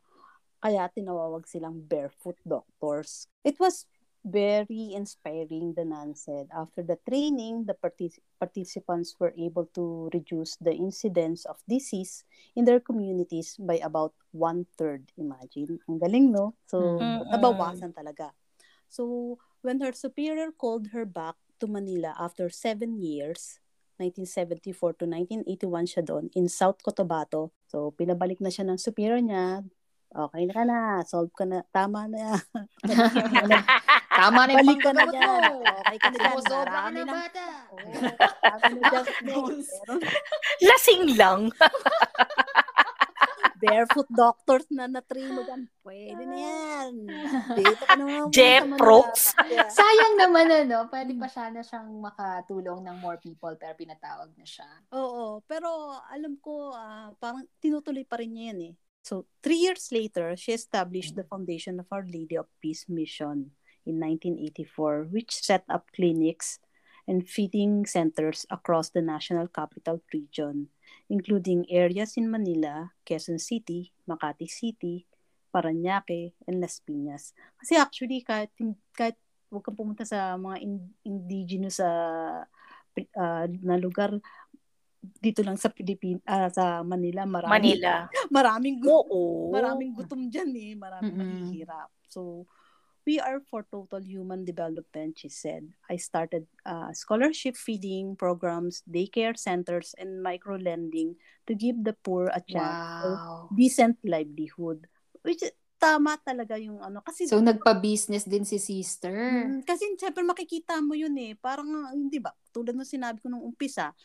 kaya 0.60 0.84
tinawawag 0.92 1.48
silang 1.48 1.80
barefoot 1.80 2.36
doctors. 2.44 3.24
It 3.40 3.56
was 3.56 3.88
very 4.24 4.92
inspiring, 4.92 5.72
the 5.74 5.84
Nan 5.84 6.14
said. 6.14 6.48
After 6.52 6.82
the 6.82 6.98
training, 7.08 7.64
the 7.64 7.74
partic- 7.74 8.20
participants 8.38 9.16
were 9.18 9.32
able 9.36 9.66
to 9.74 10.10
reduce 10.12 10.56
the 10.60 10.72
incidence 10.72 11.44
of 11.44 11.56
disease 11.68 12.24
in 12.54 12.64
their 12.64 12.80
communities 12.80 13.56
by 13.58 13.80
about 13.80 14.12
one-third. 14.32 15.12
Imagine. 15.16 15.80
Ang 15.88 15.98
galing, 15.98 16.32
no? 16.32 16.54
So, 16.68 17.00
mm-hmm. 17.00 17.32
nabawasan 17.32 17.96
talaga. 17.96 18.36
So, 18.88 19.38
when 19.62 19.80
her 19.80 19.92
superior 19.92 20.52
called 20.52 20.92
her 20.92 21.04
back 21.04 21.36
to 21.60 21.66
Manila 21.66 22.12
after 22.18 22.50
seven 22.50 23.00
years, 23.00 23.60
1974 24.00 24.96
to 24.96 25.04
1981 25.04 25.92
siya 25.92 26.02
doon, 26.04 26.24
in 26.32 26.48
South 26.48 26.80
Cotabato. 26.80 27.52
So, 27.68 27.92
pinabalik 27.92 28.40
na 28.40 28.48
siya 28.48 28.64
ng 28.68 28.80
superior 28.80 29.20
niya. 29.20 29.64
Okay 30.10 30.42
na 30.42 30.52
ka 30.58 30.64
na, 30.66 30.78
solve 31.06 31.30
ka 31.30 31.46
na, 31.46 31.62
tama 31.70 32.10
na. 32.10 32.34
tama 34.18 34.42
na 34.42 34.58
yung 34.58 34.66
Balik 34.66 34.82
ka 34.82 34.90
na 34.90 35.04
dyan. 35.06 35.42
Okay 35.62 35.98
ka 36.02 36.08
na 36.10 36.18
dyan. 36.18 36.42
Ka 36.42 36.90
na 36.90 37.02
bata. 37.06 37.46
Oh, 39.38 39.54
Lasing 40.66 41.14
lang. 41.14 41.54
barefoot 43.60 44.08
doctors 44.08 44.64
na 44.72 44.88
na-train 44.88 45.36
mo 45.36 45.44
dyan, 45.44 45.68
pwede 45.84 46.22
na 46.24 46.36
yan. 46.40 46.92
Dito 47.60 47.84
ka 47.84 47.94
naman. 47.94 48.32
Jeprox. 48.32 49.36
Sayang 49.68 50.16
naman 50.16 50.48
ano, 50.48 50.88
pwede 50.88 51.12
pa 51.12 51.28
siya 51.28 51.52
na 51.52 51.60
siyang 51.60 51.92
makatulong 52.00 52.80
ng 52.80 52.96
more 53.04 53.20
people 53.20 53.52
pero 53.60 53.76
pinatawag 53.76 54.32
na 54.32 54.48
siya. 54.48 54.66
Oo, 54.96 55.44
pero 55.44 55.92
alam 56.08 56.40
ko 56.40 56.72
uh, 56.72 57.12
parang 57.20 57.44
tinutuloy 57.60 58.08
pa 58.08 58.16
rin 58.18 58.32
niya 58.32 58.56
yan 58.56 58.60
eh. 58.72 58.74
So, 59.02 59.26
three 59.42 59.56
years 59.56 59.88
later, 59.90 60.36
she 60.36 60.52
established 60.52 61.16
the 61.16 61.24
foundation 61.24 61.80
of 61.80 61.86
Our 61.90 62.04
Lady 62.04 62.36
of 62.36 62.46
Peace 62.60 62.86
Mission 62.88 63.56
in 63.86 63.98
1984, 63.98 65.08
which 65.10 65.32
set 65.34 65.64
up 65.68 65.88
clinics 65.96 66.60
and 67.08 67.26
feeding 67.26 67.86
centers 67.86 68.46
across 68.50 68.90
the 68.90 69.02
National 69.02 69.48
Capital 69.48 70.00
Region 70.12 70.68
including 71.10 71.66
areas 71.70 72.14
in 72.16 72.30
Manila, 72.30 72.94
Quezon 73.02 73.42
City, 73.42 73.90
Makati 74.06 74.46
City, 74.46 75.06
Paranaque, 75.50 76.32
and 76.46 76.62
Las 76.62 76.78
Piñas. 76.82 77.34
Kasi 77.58 77.74
actually, 77.74 78.22
kahit, 78.22 78.54
kahit 78.94 79.18
huwag 79.50 79.66
kang 79.66 79.74
pumunta 79.74 80.06
sa 80.06 80.38
mga 80.38 80.62
in, 80.62 80.78
indigenous 81.02 81.82
uh, 81.82 82.46
uh, 83.18 83.46
na 83.66 83.74
lugar, 83.74 84.14
dito 85.00 85.40
lang 85.40 85.56
sa 85.56 85.72
Pilipinas, 85.72 86.22
uh, 86.28 86.48
sa 86.52 86.64
Manila, 86.84 87.24
maraming, 87.24 87.80
Manila. 87.80 87.92
maraming, 88.36 88.76
gu- 88.80 89.08
maraming 89.48 89.90
gutom 89.96 90.28
dyan 90.28 90.52
eh, 90.54 90.72
maraming 90.76 91.16
mm-hmm. 91.16 91.40
mahihirap. 91.48 91.90
So, 92.06 92.44
We 93.08 93.16
are 93.16 93.40
for 93.40 93.64
total 93.64 94.04
human 94.04 94.44
development, 94.44 95.18
she 95.18 95.32
said. 95.32 95.72
I 95.88 95.96
started 95.96 96.44
uh, 96.68 96.92
scholarship 96.92 97.56
feeding 97.56 98.12
programs, 98.12 98.84
daycare 98.84 99.40
centers, 99.40 99.96
and 99.96 100.20
micro 100.20 100.60
lending 100.60 101.16
to 101.48 101.56
give 101.56 101.80
the 101.80 101.96
poor 101.96 102.28
a 102.28 102.44
chance 102.44 103.08
wow. 103.08 103.48
decent 103.56 103.96
livelihood. 104.04 104.84
Which 105.24 105.40
tama 105.80 106.20
talaga 106.20 106.60
yung 106.60 106.84
ano 106.84 107.00
kasi 107.00 107.24
So 107.24 107.40
nagpa-business 107.40 108.28
din 108.28 108.44
si 108.44 108.60
sister. 108.60 109.16
Mm, 109.16 109.64
kasi 109.64 109.96
syempre 109.96 110.20
makikita 110.20 110.76
mo 110.84 110.92
yun 110.92 111.16
eh. 111.16 111.32
Parang 111.40 111.88
hindi 111.96 112.20
ba? 112.20 112.36
Tulad 112.52 112.76
ng 112.76 112.84
sinabi 112.84 113.24
ko 113.24 113.32
nung 113.32 113.48
umpisa, 113.48 113.96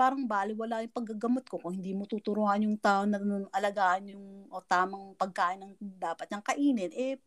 parang 0.00 0.24
bali 0.24 0.56
wala 0.56 0.80
yung 0.80 0.96
paggagamot 0.96 1.44
ko 1.44 1.60
kung 1.60 1.76
hindi 1.76 1.92
mo 1.92 2.08
tuturuan 2.08 2.64
yung 2.64 2.80
tao 2.80 3.04
na 3.04 3.20
alagaan 3.52 4.16
yung 4.16 4.48
o 4.48 4.64
tamang 4.64 5.12
pagkain 5.20 5.60
ng 5.60 5.76
dapat 6.00 6.32
niyang 6.32 6.46
kainin 6.46 6.92
eh 6.96 7.20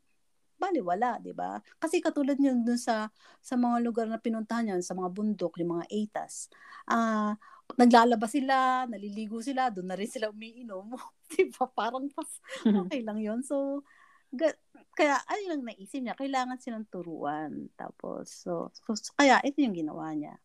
baliwala, 0.57 1.19
'di 1.19 1.33
ba? 1.35 1.59
Kasi 1.81 1.99
katulad 1.99 2.39
niyo 2.39 2.55
dun 2.63 2.79
sa 2.79 3.11
sa 3.43 3.55
mga 3.59 3.77
lugar 3.83 4.05
na 4.07 4.21
pinuntahan 4.21 4.63
niyan, 4.71 4.81
sa 4.85 4.95
mga 4.95 5.09
bundok, 5.11 5.59
yung 5.59 5.75
mga 5.79 5.85
ATAS. 5.91 6.47
Ah, 6.87 6.95
uh, 6.95 7.75
naglalaba 7.75 8.27
sila, 8.31 8.87
naliligo 8.87 9.43
sila, 9.43 9.67
doon 9.73 9.87
na 9.91 9.97
rin 9.99 10.07
sila 10.07 10.31
umiinom. 10.31 10.95
'Di 11.29 11.51
ba? 11.51 11.67
Parang 11.67 12.07
pas 12.15 12.29
okay 12.87 13.03
lang 13.03 13.19
'yon. 13.19 13.43
So 13.43 13.83
ga- 14.31 14.57
kaya 14.97 15.19
ano 15.27 15.41
lang 15.53 15.61
naisip 15.67 15.99
niya, 16.01 16.15
kailangan 16.17 16.57
silang 16.61 16.87
turuan. 16.89 17.69
Tapos 17.75 18.29
so, 18.31 18.71
so, 18.73 18.95
so 18.95 19.11
kaya 19.19 19.41
ito 19.43 19.59
yung 19.61 19.75
ginawa 19.75 20.13
niya. 20.15 20.37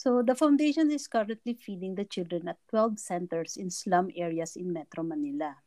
So 0.00 0.24
the 0.24 0.32
foundation 0.32 0.88
is 0.88 1.04
currently 1.04 1.52
feeding 1.52 1.92
the 1.92 2.08
children 2.08 2.48
at 2.48 2.56
12 2.72 2.96
centers 2.96 3.60
in 3.60 3.68
slum 3.68 4.08
areas 4.16 4.56
in 4.56 4.72
Metro 4.72 5.04
Manila. 5.04 5.60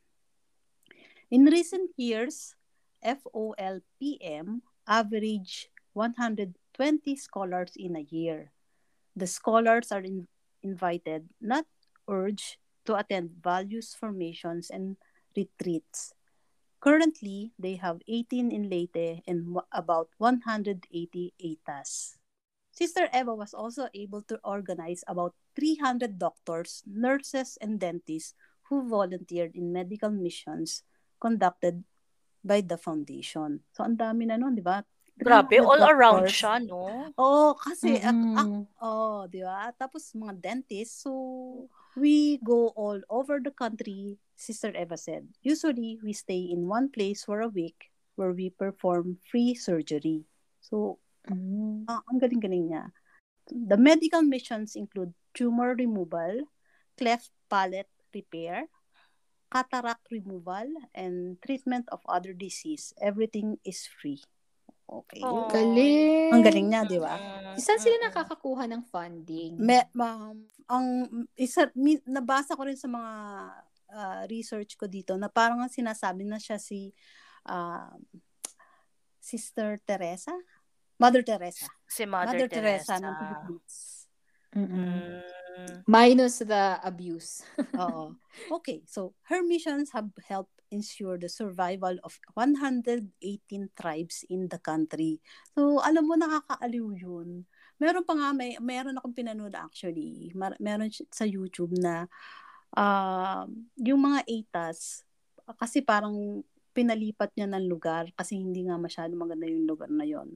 In 1.30 1.46
recent 1.46 1.94
years, 1.98 2.58
FOLPM 3.06 4.66
average 4.90 5.70
120 5.94 6.50
scholars 7.16 7.78
in 7.78 7.94
a 7.96 8.08
year. 8.10 8.50
The 9.16 9.30
scholars 9.30 9.92
are 9.92 10.02
in, 10.02 10.26
invited, 10.64 11.30
not 11.38 11.70
urged, 12.10 12.58
to 12.90 12.98
attend 12.98 13.38
values 13.38 13.94
formations 13.94 14.74
and 14.74 14.98
retreats. 15.38 16.18
Currently, 16.82 17.54
they 17.60 17.76
have 17.76 18.02
18 18.08 18.50
in 18.50 18.68
Leyte 18.68 19.22
and 19.28 19.62
about 19.72 20.10
180 20.18 20.90
ATAS. 21.38 22.18
Sister 22.74 23.06
Eva 23.14 23.38
was 23.38 23.54
also 23.54 23.86
able 23.94 24.26
to 24.26 24.42
organize 24.42 25.06
about 25.06 25.38
300 25.54 26.18
doctors, 26.18 26.82
nurses, 26.90 27.54
and 27.62 27.78
dentists 27.78 28.34
who 28.66 28.90
volunteered 28.90 29.54
in 29.54 29.70
medical 29.70 30.10
missions 30.10 30.82
conducted 31.22 31.86
by 32.42 32.66
the 32.66 32.76
foundation. 32.76 33.62
So, 33.78 33.86
ang 33.86 34.02
dami 34.02 34.26
na 34.26 34.42
nun, 34.42 34.58
di 34.58 34.66
ba? 34.66 34.82
Grabe, 35.14 35.62
all 35.62 35.78
doctors. 35.78 35.94
around 35.94 36.26
siya, 36.34 36.54
no? 36.66 37.14
Oo, 37.14 37.22
oh, 37.22 37.52
kasi, 37.54 38.02
mm-hmm. 38.02 38.42
ak, 38.42 38.50
oh, 38.82 39.30
di 39.30 39.46
ba? 39.46 39.70
Tapos, 39.78 40.10
mga 40.18 40.42
dentist. 40.42 41.06
So, 41.06 41.14
we 41.94 42.42
go 42.42 42.74
all 42.74 42.98
over 43.06 43.38
the 43.38 43.54
country, 43.54 44.18
Sister 44.34 44.74
Eva 44.74 44.98
said. 44.98 45.30
Usually, 45.46 46.02
we 46.02 46.18
stay 46.18 46.50
in 46.50 46.66
one 46.66 46.90
place 46.90 47.22
for 47.22 47.46
a 47.46 47.54
week 47.54 47.94
where 48.18 48.34
we 48.34 48.50
perform 48.50 49.22
free 49.22 49.54
surgery. 49.54 50.26
So, 50.58 50.98
mm-hmm. 51.30 51.88
uh, 51.88 52.02
ang 52.08 52.18
galing-galing 52.20 52.66
niya. 52.72 52.84
The 53.48 53.76
medical 53.76 54.24
missions 54.24 54.76
include 54.80 55.12
tumor 55.36 55.76
removal, 55.76 56.48
cleft 56.96 57.32
palate 57.52 57.92
repair, 58.16 58.72
cataract 59.54 60.10
removal 60.10 60.66
and 60.98 61.38
treatment 61.46 61.86
of 61.94 62.02
other 62.10 62.34
disease, 62.34 62.90
everything 62.98 63.62
is 63.62 63.86
free. 63.86 64.22
Okay. 64.90 65.22
Oh. 65.22 65.46
Galing. 65.50 66.34
Ang 66.34 66.44
galing 66.44 66.68
niya, 66.74 66.82
di 66.90 66.98
ba? 66.98 67.16
Mm, 67.16 67.58
Saan 67.62 67.80
sila 67.80 67.98
mm, 67.98 68.04
nakakakuha 68.10 68.64
ng 68.70 68.84
funding? 68.90 69.58
Me, 69.58 69.86
ma, 69.94 70.34
ang 70.70 70.88
isa 71.38 71.70
mi, 71.78 71.98
nabasa 72.06 72.58
ko 72.58 72.66
rin 72.68 72.78
sa 72.78 72.90
mga 72.90 73.14
ah, 73.94 74.22
research 74.30 74.76
ko 74.78 74.90
dito 74.90 75.16
na 75.16 75.30
parang 75.30 75.62
ang 75.62 75.72
sinasabi 75.72 76.26
na 76.26 76.42
siya 76.42 76.58
si 76.58 76.92
ah, 77.48 77.94
Sister 79.24 79.80
Teresa, 79.88 80.36
Mother 81.04 81.24
Teresa. 81.28 81.68
Si 81.84 82.04
Mother, 82.08 82.48
Teresa. 82.48 82.96
ng 82.96 83.16
Philippines. 83.20 83.76
Mm-mm. 84.56 85.20
Mm. 85.54 85.86
Minus 85.86 86.42
the 86.42 86.80
abuse. 86.82 87.44
Oo. 87.84 88.16
Okay, 88.58 88.82
so 88.88 89.14
her 89.28 89.44
missions 89.44 89.92
have 89.92 90.10
helped 90.26 90.54
ensure 90.74 91.20
the 91.20 91.30
survival 91.30 91.94
of 92.02 92.18
118 92.34 93.14
tribes 93.78 94.26
in 94.32 94.50
the 94.50 94.58
country. 94.58 95.22
So, 95.54 95.78
alam 95.84 96.10
mo, 96.10 96.18
nakakaaliw 96.18 96.88
yun. 96.98 97.46
Meron 97.78 98.06
pa 98.08 98.18
nga, 98.18 98.34
may, 98.34 98.58
meron 98.58 98.98
akong 98.98 99.14
pinanood 99.14 99.54
actually. 99.54 100.34
Mar- 100.34 100.58
meron 100.58 100.90
sa 101.14 101.28
YouTube 101.28 101.78
na 101.78 102.10
ah, 102.74 103.46
yung 103.78 104.02
mga 104.02 104.26
ATAS, 104.26 105.06
kasi 105.60 105.86
parang 105.86 106.42
pinalipat 106.74 107.30
niya 107.38 107.46
ng 107.46 107.70
lugar 107.70 108.10
kasi 108.18 108.42
hindi 108.42 108.66
nga 108.66 108.82
masyado 108.82 109.14
maganda 109.14 109.46
yung 109.46 109.70
lugar 109.70 109.94
na 109.94 110.08
yon. 110.08 110.34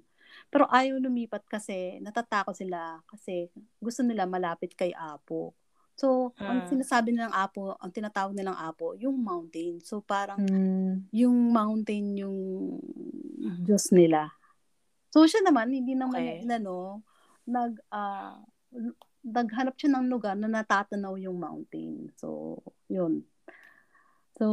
Pero 0.48 0.66
ayaw 0.72 0.96
lumipat 1.04 1.44
kasi 1.46 2.00
natatakot 2.00 2.56
sila 2.56 3.04
kasi 3.04 3.52
gusto 3.84 4.02
nila 4.02 4.24
malapit 4.24 4.72
kay 4.74 4.96
Apo. 4.96 5.52
So, 5.98 6.32
ang 6.40 6.62
Mm. 6.62 6.70
sinasabi 6.70 7.10
nilang 7.10 7.34
Apo, 7.34 7.74
ang 7.82 7.90
tinatawag 7.90 8.38
nilang 8.38 8.56
Apo, 8.56 8.94
yung 8.96 9.18
mountain. 9.18 9.82
So, 9.82 10.00
parang 10.06 10.46
Mm. 10.46 11.10
yung 11.10 11.52
mountain 11.52 12.14
yung 12.16 12.38
Diyos 13.66 13.90
nila. 13.90 14.30
So, 15.10 15.26
siya 15.26 15.42
naman, 15.42 15.74
hindi 15.74 15.98
naman 15.98 16.22
Okay. 16.22 16.46
niya, 16.46 16.62
ano, 16.62 17.02
nag, 17.50 17.82
ah, 17.90 18.38
naghanap 19.26 19.74
siya 19.76 19.98
ng 19.98 20.06
lugar 20.08 20.38
na 20.38 20.48
natatanaw 20.48 21.18
yung 21.18 21.42
mountain. 21.42 22.14
So, 22.16 22.62
yun. 22.88 23.26
So, 24.38 24.46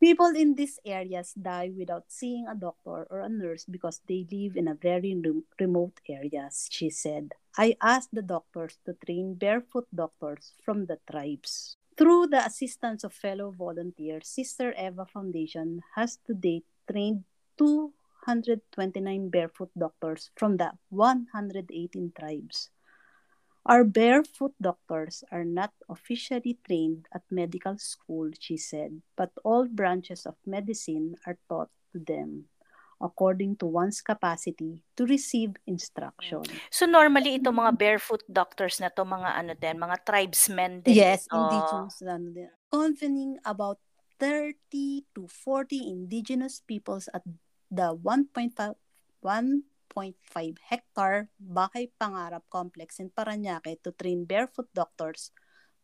people 0.00 0.32
in 0.34 0.54
these 0.54 0.80
areas 0.84 1.34
die 1.36 1.70
without 1.76 2.04
seeing 2.08 2.48
a 2.48 2.54
doctor 2.54 3.06
or 3.10 3.20
a 3.20 3.28
nurse 3.28 3.64
because 3.68 4.00
they 4.08 4.26
live 4.32 4.56
in 4.56 4.66
a 4.66 4.74
very 4.74 5.14
rem- 5.14 5.44
remote 5.60 6.00
areas, 6.08 6.66
she 6.70 6.88
said. 6.88 7.32
I 7.56 7.76
asked 7.82 8.08
the 8.12 8.22
doctors 8.22 8.78
to 8.86 8.96
train 9.04 9.34
barefoot 9.34 9.86
doctors 9.94 10.52
from 10.64 10.86
the 10.86 10.98
tribes. 11.10 11.76
Through 11.96 12.28
the 12.28 12.44
assistance 12.46 13.04
of 13.04 13.12
fellow 13.12 13.50
volunteers, 13.50 14.28
Sister 14.28 14.72
Eva 14.72 15.04
Foundation 15.04 15.82
has 15.94 16.16
to 16.26 16.32
date 16.32 16.64
trained 16.90 17.24
229 17.58 19.28
barefoot 19.28 19.70
doctors 19.76 20.30
from 20.34 20.56
the 20.56 20.72
118 20.88 22.12
tribes. 22.18 22.70
Our 23.70 23.86
barefoot 23.86 24.50
doctors 24.58 25.22
are 25.30 25.46
not 25.46 25.70
officially 25.86 26.58
trained 26.66 27.06
at 27.14 27.22
medical 27.30 27.78
school, 27.78 28.34
she 28.34 28.58
said, 28.58 28.98
but 29.14 29.30
all 29.46 29.70
branches 29.70 30.26
of 30.26 30.34
medicine 30.42 31.14
are 31.22 31.38
taught 31.46 31.70
to 31.94 32.02
them 32.02 32.50
according 32.98 33.62
to 33.62 33.70
one's 33.70 34.02
capacity 34.02 34.82
to 34.98 35.06
receive 35.06 35.54
instruction. 35.70 36.42
So 36.74 36.84
normally 36.90 37.38
itong 37.38 37.62
mga 37.62 37.78
barefoot 37.78 38.26
doctors 38.26 38.82
na 38.82 38.90
to 38.90 39.06
mga 39.06 39.38
ano 39.38 39.54
din, 39.54 39.78
mga 39.78 40.02
tribesmen 40.02 40.82
din. 40.82 40.98
Yes, 40.98 41.30
ito. 41.30 41.38
indigenous. 41.38 42.02
ano 42.02 42.28
din. 42.34 42.50
Convening 42.74 43.38
about 43.46 43.78
30 44.18 45.06
to 45.14 45.30
40 45.30 45.78
indigenous 45.78 46.58
peoples 46.58 47.06
at 47.14 47.22
the 47.70 47.94
1.5 47.94 48.74
1.5 49.22 49.69
hectare 49.94 51.28
Bahay 51.38 51.90
Pangarap 51.98 52.42
complex 52.50 52.98
in 53.00 53.10
Paranaque 53.10 53.76
to 53.82 53.92
train 53.92 54.24
barefoot 54.24 54.68
doctors 54.74 55.30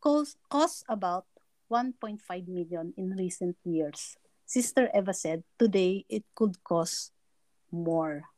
cost, 0.00 0.38
cost 0.48 0.84
about 0.88 1.26
1.5 1.70 2.22
million 2.46 2.94
in 2.96 3.10
recent 3.16 3.56
years. 3.64 4.16
Sister 4.46 4.88
Eva 4.94 5.12
said 5.12 5.42
today 5.58 6.06
it 6.08 6.22
could 6.34 6.62
cost 6.62 7.10
more. 7.70 8.30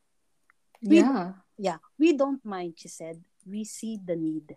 We- 0.81 1.05
Yeah. 1.05 1.35
Yeah, 1.59 1.83
we 1.99 2.15
don't 2.15 2.39
mind, 2.47 2.79
she 2.79 2.87
said. 2.87 3.19
We 3.43 3.67
see 3.67 3.99
the 3.99 4.15
need. 4.15 4.55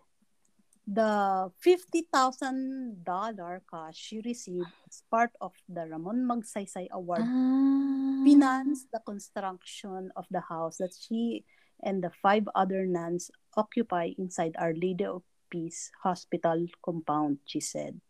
The 0.88 1.52
$50,000 1.64 3.62
cash 3.70 3.96
she 3.96 4.22
received 4.26 4.68
as 4.90 5.04
part 5.10 5.32
of 5.40 5.54
the 5.70 5.86
Ramon 5.88 6.26
Magsaysay 6.26 6.90
Award 6.92 7.22
Ah. 7.22 8.24
financed 8.26 8.90
the 8.92 9.00
construction 9.06 10.12
of 10.16 10.26
the 10.30 10.42
house 10.42 10.78
that 10.78 10.94
she 10.98 11.46
and 11.82 12.04
the 12.04 12.10
five 12.22 12.50
other 12.54 12.86
nuns 12.86 13.32
occupy 13.58 14.14
inside 14.18 14.56
Our 14.58 14.74
Lady 14.74 15.06
of 15.06 15.24
Peace 15.50 15.92
Hospital 16.04 16.66
compound, 16.84 17.40
she 17.46 17.60
said. 17.60 18.02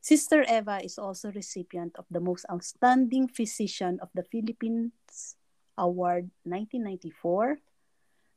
Sister 0.00 0.44
Eva 0.48 0.80
is 0.82 0.96
also 0.98 1.30
recipient 1.32 1.92
of 1.96 2.06
the 2.10 2.20
Most 2.20 2.44
Outstanding 2.50 3.28
Physician 3.28 4.00
of 4.00 4.08
the 4.16 4.24
Philippines 4.24 5.36
Award 5.76 6.30
1994, 6.44 7.60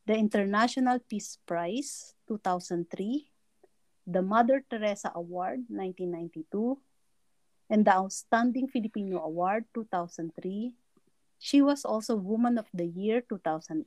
the 0.06 0.16
International 0.16 0.98
Peace 1.00 1.38
Prize 1.48 2.12
2003, 2.28 3.28
the 4.06 4.22
Mother 4.22 4.64
Teresa 4.68 5.12
Award 5.14 5.64
1992, 5.68 6.78
and 7.70 7.84
the 7.84 7.94
Outstanding 7.94 8.68
Filipino 8.68 9.24
Award 9.24 9.64
2003. 9.74 10.72
She 11.38 11.60
was 11.60 11.84
also 11.84 12.16
Woman 12.16 12.56
of 12.58 12.68
the 12.72 12.86
Year 12.86 13.20
2008 13.20 13.84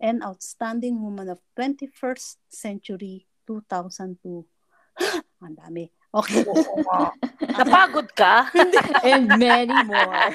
and 0.00 0.22
Outstanding 0.22 1.00
Woman 1.00 1.28
of 1.28 1.40
21st 1.56 2.36
Century 2.48 3.26
2002. 3.46 4.44
Ang 5.44 5.56
dami. 5.56 5.92
Okay. 6.12 6.44
Napagod 7.60 8.08
ka? 8.16 8.48
And 9.04 9.28
many 9.36 9.76
more. 9.84 10.32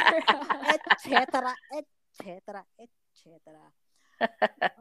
et 0.70 0.82
cetera, 1.02 1.54
et 1.74 1.88
cetera, 2.14 2.62
et 2.78 2.92
cetera. 3.18 3.66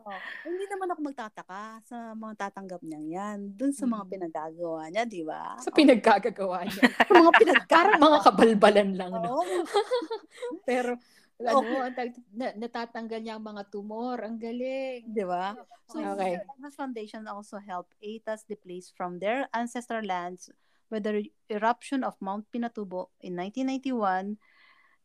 Oh, 0.00 0.18
hindi 0.42 0.64
naman 0.66 0.88
ako 0.88 1.00
magtataka 1.02 1.62
sa 1.84 2.12
mga 2.12 2.34
tatanggap 2.38 2.80
niyang 2.80 3.06
yan. 3.06 3.38
Dun 3.52 3.70
sa 3.70 3.84
mga 3.84 4.04
Mm. 4.04 4.10
pinagagawa 4.10 4.82
niya, 4.88 5.02
di 5.04 5.22
ba? 5.22 5.54
sa 5.56 5.70
pinagkagagawa 5.70 6.64
niya. 6.64 6.82
Sa 7.08 7.14
mga 7.16 7.32
pinagagawa. 7.32 7.70
Parang 7.70 8.00
mga 8.00 8.18
kabalbalan 8.22 8.90
lang, 8.94 9.12
no? 9.14 9.40
Pero, 10.68 10.96
ano, 11.38 11.60
ang 11.80 11.94
tag- 11.94 12.26
na, 12.30 12.52
natatanggal 12.54 13.20
niya 13.20 13.34
ang 13.36 13.44
mga 13.44 13.62
tumor. 13.68 14.20
Ang 14.20 14.36
galing. 14.36 15.04
Di 15.06 15.24
ba? 15.24 15.56
So, 15.86 15.98
Okay. 15.98 16.38
Emma's 16.58 16.74
Foundation 16.74 17.26
also 17.26 17.58
helped 17.58 17.94
ATAs 17.98 18.44
displaced 18.44 18.94
from 18.94 19.18
their 19.18 19.48
ancestral 19.50 20.02
lands 20.02 20.50
with 20.86 21.02
the 21.02 21.22
eruption 21.48 22.02
of 22.02 22.18
Mount 22.18 22.46
Pinatubo 22.50 23.10
in 23.20 23.34
1991 23.34 24.38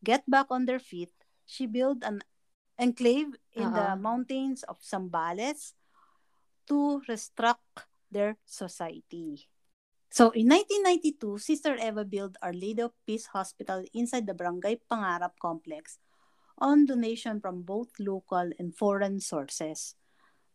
get 0.02 0.22
back 0.26 0.46
on 0.50 0.66
their 0.66 0.78
feet. 0.78 1.10
She 1.44 1.66
built 1.66 2.02
an 2.02 2.22
enclave 2.78 3.34
in 3.54 3.72
the 3.72 3.92
Uh-uh. 3.92 3.96
mountains 3.96 4.62
of 4.64 4.80
Zambales 4.80 5.72
to 6.68 7.02
restruct 7.08 7.88
their 8.10 8.36
society. 8.44 9.48
So 10.10 10.30
in 10.30 10.48
1992, 10.48 11.38
Sister 11.38 11.76
Eva 11.76 12.04
built 12.04 12.36
Our 12.40 12.52
Lady 12.52 12.80
of 12.82 12.92
Peace 13.06 13.26
Hospital 13.26 13.84
inside 13.92 14.26
the 14.26 14.34
Barangay 14.34 14.80
Pangarap 14.90 15.36
complex 15.40 15.98
on 16.58 16.86
donation 16.86 17.40
from 17.40 17.62
both 17.62 17.88
local 17.98 18.48
and 18.58 18.74
foreign 18.74 19.20
sources. 19.20 19.94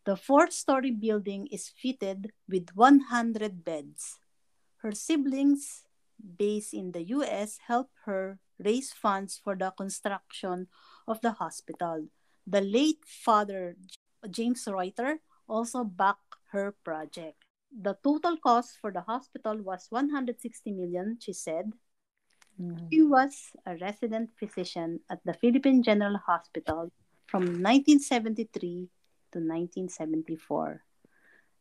The 0.04 0.16
fourth 0.16 0.52
story 0.52 0.90
building 0.90 1.46
is 1.46 1.70
fitted 1.70 2.32
with 2.48 2.74
100 2.74 3.62
beds. 3.62 4.18
Her 4.82 4.90
siblings, 4.90 5.86
based 6.18 6.74
in 6.74 6.90
the 6.90 7.06
US, 7.14 7.62
helped 7.68 7.94
her 8.04 8.40
raise 8.58 8.90
funds 8.92 9.38
for 9.38 9.54
the 9.54 9.70
construction 9.70 10.66
of 11.06 11.20
the 11.20 11.32
hospital. 11.32 12.06
The 12.46 12.60
late 12.60 13.04
father, 13.04 13.76
James 14.30 14.66
Reuter, 14.66 15.20
also 15.48 15.84
backed 15.84 16.36
her 16.50 16.74
project. 16.84 17.44
The 17.72 17.96
total 18.04 18.36
cost 18.36 18.78
for 18.80 18.92
the 18.92 19.00
hospital 19.00 19.56
was 19.58 19.86
160 19.90 20.72
million, 20.72 21.18
she 21.20 21.32
said. 21.32 21.72
Mm-hmm. 22.60 22.86
He 22.90 23.02
was 23.02 23.52
a 23.64 23.76
resident 23.76 24.30
physician 24.38 25.00
at 25.10 25.20
the 25.24 25.32
Philippine 25.32 25.82
General 25.82 26.18
Hospital 26.18 26.92
from 27.26 27.62
1973 27.62 28.90
to 29.32 29.38
1974 29.38 30.84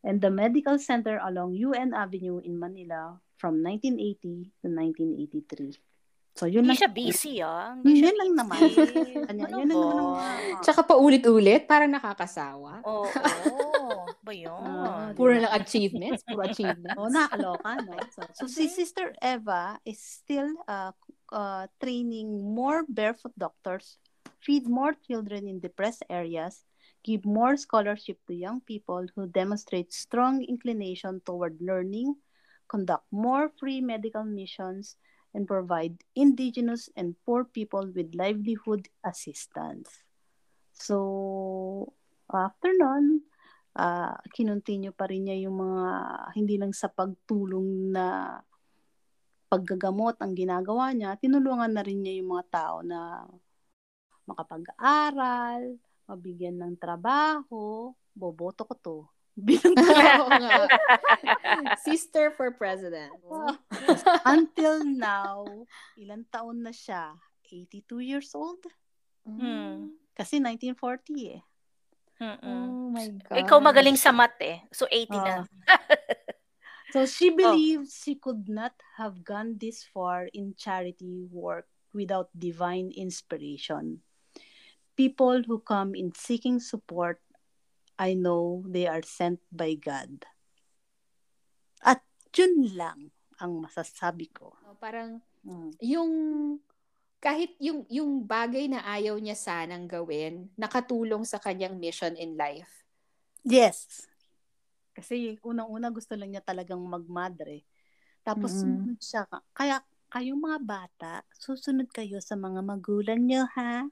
and 0.04 0.20
the 0.20 0.30
medical 0.30 0.78
center 0.80 1.20
along 1.24 1.54
UN 1.54 1.94
Avenue 1.94 2.40
in 2.40 2.60
Manila 2.60 3.20
from 3.38 3.64
1980 3.64 4.52
to 4.62 4.68
1983. 4.68 5.78
So 6.32 6.48
yun 6.48 6.64
Hindi 6.64 6.74
lang. 6.74 6.80
siya 6.80 6.92
busy, 6.92 7.34
ah. 7.44 7.76
Hindi 7.76 7.92
siya 8.00 8.08
yun 8.08 8.18
lang 8.18 8.32
naman. 8.40 8.60
Kanya, 8.62 9.28
Ano 9.28 9.40
yun 9.60 9.68
lang 9.68 9.84
naman 10.00 10.40
Tsaka 10.64 10.80
paulit-ulit, 10.88 11.68
parang 11.68 11.92
nakakasawa. 11.92 12.82
Oo. 12.88 13.06
oo. 13.06 14.08
ba 14.24 14.34
yun? 14.48 14.64
Ah, 14.64 15.12
Puro 15.12 15.36
lang 15.36 15.52
achievements, 15.52 16.24
puro 16.24 16.48
achievements. 16.48 16.96
Oh, 16.96 17.12
nakakaloka, 17.12 17.72
no? 17.84 17.94
So, 18.16 18.20
so 18.32 18.44
si 18.48 18.72
Sister 18.72 19.12
Eva 19.20 19.76
is 19.84 20.00
still 20.00 20.56
uh, 20.66 20.96
uh, 21.30 21.68
training 21.84 22.32
more 22.32 22.88
barefoot 22.88 23.36
doctors 23.38 24.00
feed 24.42 24.66
more 24.66 24.98
children 25.06 25.46
in 25.46 25.62
depressed 25.62 26.02
areas, 26.10 26.66
give 27.06 27.22
more 27.30 27.54
scholarship 27.54 28.18
to 28.26 28.34
young 28.34 28.58
people 28.66 29.06
who 29.14 29.30
demonstrate 29.30 29.94
strong 29.94 30.42
inclination 30.42 31.22
toward 31.30 31.54
learning, 31.62 32.10
conduct 32.66 33.06
more 33.14 33.54
free 33.62 33.82
medical 33.86 34.26
missions, 34.26 34.98
and 35.32 35.48
provide 35.48 35.96
indigenous 36.16 36.92
and 36.96 37.16
poor 37.24 37.48
people 37.48 37.88
with 37.96 38.12
livelihood 38.16 38.92
assistance. 39.04 40.04
So, 40.76 41.94
after 42.28 42.72
nun, 42.76 43.24
uh, 43.76 44.16
kinontinue 44.36 44.92
pa 44.96 45.08
rin 45.08 45.28
niya 45.28 45.48
yung 45.48 45.60
mga 45.60 45.84
hindi 46.36 46.56
lang 46.60 46.76
sa 46.76 46.92
pagtulong 46.92 47.96
na 47.96 48.40
paggagamot 49.52 50.16
ang 50.24 50.32
ginagawa 50.32 50.96
niya, 50.96 51.20
tinulungan 51.20 51.76
na 51.76 51.84
rin 51.84 52.00
niya 52.00 52.24
yung 52.24 52.32
mga 52.36 52.46
tao 52.48 52.78
na 52.84 53.28
makapag-aral, 54.24 55.76
mabigyan 56.08 56.56
ng 56.56 56.76
trabaho, 56.80 57.92
boboto 58.16 58.64
ko 58.64 58.74
to. 58.80 59.00
Bilang 59.38 59.76
nga. 60.44 60.68
Sister 61.88 62.36
for 62.36 62.52
president. 62.52 63.16
Until 64.28 64.84
now, 64.84 65.48
ilang 65.96 66.28
taon 66.28 66.64
na 66.64 66.76
siya? 66.76 67.16
82 67.48 68.00
years 68.04 68.32
old? 68.36 68.64
Hmm. 69.24 69.96
Kasi 70.16 70.40
1940 70.44 71.40
eh. 71.40 71.44
Mm-mm. 72.22 72.44
Oh 72.46 72.90
my 72.94 73.08
God. 73.28 73.38
Ikaw 73.44 73.58
magaling 73.60 73.98
sa 73.98 74.14
math 74.14 74.38
eh. 74.44 74.62
So 74.70 74.86
80 74.88 75.10
uh, 75.10 75.24
na. 75.26 75.36
so 76.94 77.08
she 77.10 77.34
believes 77.34 77.90
oh. 77.90 78.00
she 78.06 78.14
could 78.20 78.46
not 78.46 78.76
have 79.00 79.26
gone 79.26 79.58
this 79.58 79.82
far 79.82 80.30
in 80.36 80.54
charity 80.54 81.26
work 81.34 81.66
without 81.96 82.30
divine 82.38 82.92
inspiration. 82.94 84.06
People 84.96 85.42
who 85.48 85.60
come 85.60 85.96
in 85.96 86.14
seeking 86.14 86.60
support, 86.60 87.18
I 88.02 88.18
know 88.18 88.66
they 88.66 88.90
are 88.90 89.06
sent 89.06 89.38
by 89.54 89.78
God. 89.78 90.26
At 91.86 92.02
yun 92.34 92.74
lang 92.74 93.14
ang 93.38 93.62
masasabi 93.62 94.34
ko. 94.34 94.58
Parang 94.82 95.22
hmm. 95.46 95.78
yung 95.78 96.12
kahit 97.22 97.54
yung 97.62 97.86
yung 97.86 98.26
bagay 98.26 98.66
na 98.66 98.82
ayaw 98.82 99.22
niya 99.22 99.38
sanang 99.38 99.86
gawin, 99.86 100.50
nakatulong 100.58 101.22
sa 101.22 101.38
kanyang 101.38 101.78
mission 101.78 102.18
in 102.18 102.34
life. 102.34 102.82
Yes. 103.46 104.10
Kasi 104.98 105.38
unang-una 105.46 105.94
gusto 105.94 106.18
lang 106.18 106.34
niya 106.34 106.42
talagang 106.42 106.82
magmadre. 106.82 107.62
Tapos 108.26 108.66
mm-hmm. 108.66 108.98
siya. 108.98 109.30
Kaya 109.54 109.86
kayong 110.10 110.42
mga 110.42 110.60
bata, 110.66 111.14
susunod 111.38 111.90
kayo 111.94 112.18
sa 112.22 112.34
mga 112.34 112.66
magulang 112.66 113.22
niyo, 113.22 113.46
ha? 113.54 113.86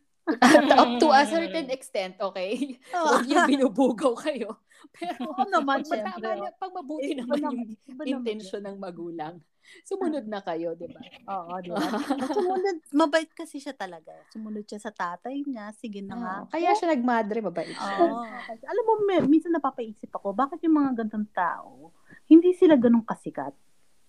Up 0.75 0.91
to 1.01 1.07
a 1.09 1.23
certain 1.25 1.67
extent, 1.73 2.15
okay? 2.21 2.77
Oh. 2.95 3.17
Huwag 3.17 3.25
yung 3.29 3.45
binubugaw 3.47 4.13
kayo. 4.17 4.59
Pero 4.99 5.27
Oo 5.27 5.43
naman, 5.47 5.83
pag, 5.85 6.01
matama, 6.07 6.49
pag 6.55 6.71
mabuti 6.71 7.11
naman 7.13 7.37
yung 7.39 7.59
intention 8.03 8.63
ng 8.63 8.77
magulang, 8.79 9.37
sumunod 9.85 10.25
na 10.25 10.41
kayo, 10.41 10.73
di 10.73 10.87
ba? 10.89 10.99
Oo, 11.29 11.53
di 11.61 11.69
ba? 11.69 11.79
sumunod, 12.37 12.77
mabait 12.95 13.29
kasi 13.31 13.61
siya 13.61 13.75
talaga. 13.75 14.15
Sumunod 14.33 14.65
siya 14.65 14.79
sa 14.81 14.91
tatay 14.91 15.45
niya, 15.45 15.69
sige 15.77 16.01
na 16.01 16.15
nga. 16.17 16.33
Oh, 16.43 16.49
kaya 16.49 16.73
siya 16.73 16.95
nagmadre, 16.95 17.39
mabait 17.43 17.75
siya. 17.75 17.95
Oo. 18.01 18.23
Alam 18.65 18.83
mo, 18.87 18.93
minsan 19.27 19.53
napapaisip 19.53 20.09
ako, 20.15 20.33
bakit 20.33 20.63
yung 20.65 20.79
mga 20.79 21.03
gantong 21.05 21.27
tao, 21.35 21.93
hindi 22.25 22.55
sila 22.55 22.79
ganun 22.79 23.05
kasikat? 23.05 23.53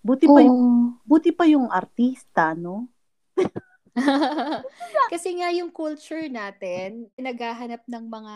Buti 0.01 0.25
pa 0.25 0.41
yung, 0.41 0.97
buti 1.05 1.31
pa 1.35 1.45
yung 1.45 1.69
artista, 1.69 2.57
no? 2.57 2.89
Kasi 5.13 5.39
nga 5.41 5.51
yung 5.51 5.75
culture 5.75 6.31
natin, 6.31 7.11
naghahanap 7.19 7.83
ng 7.87 8.05
mga 8.07 8.35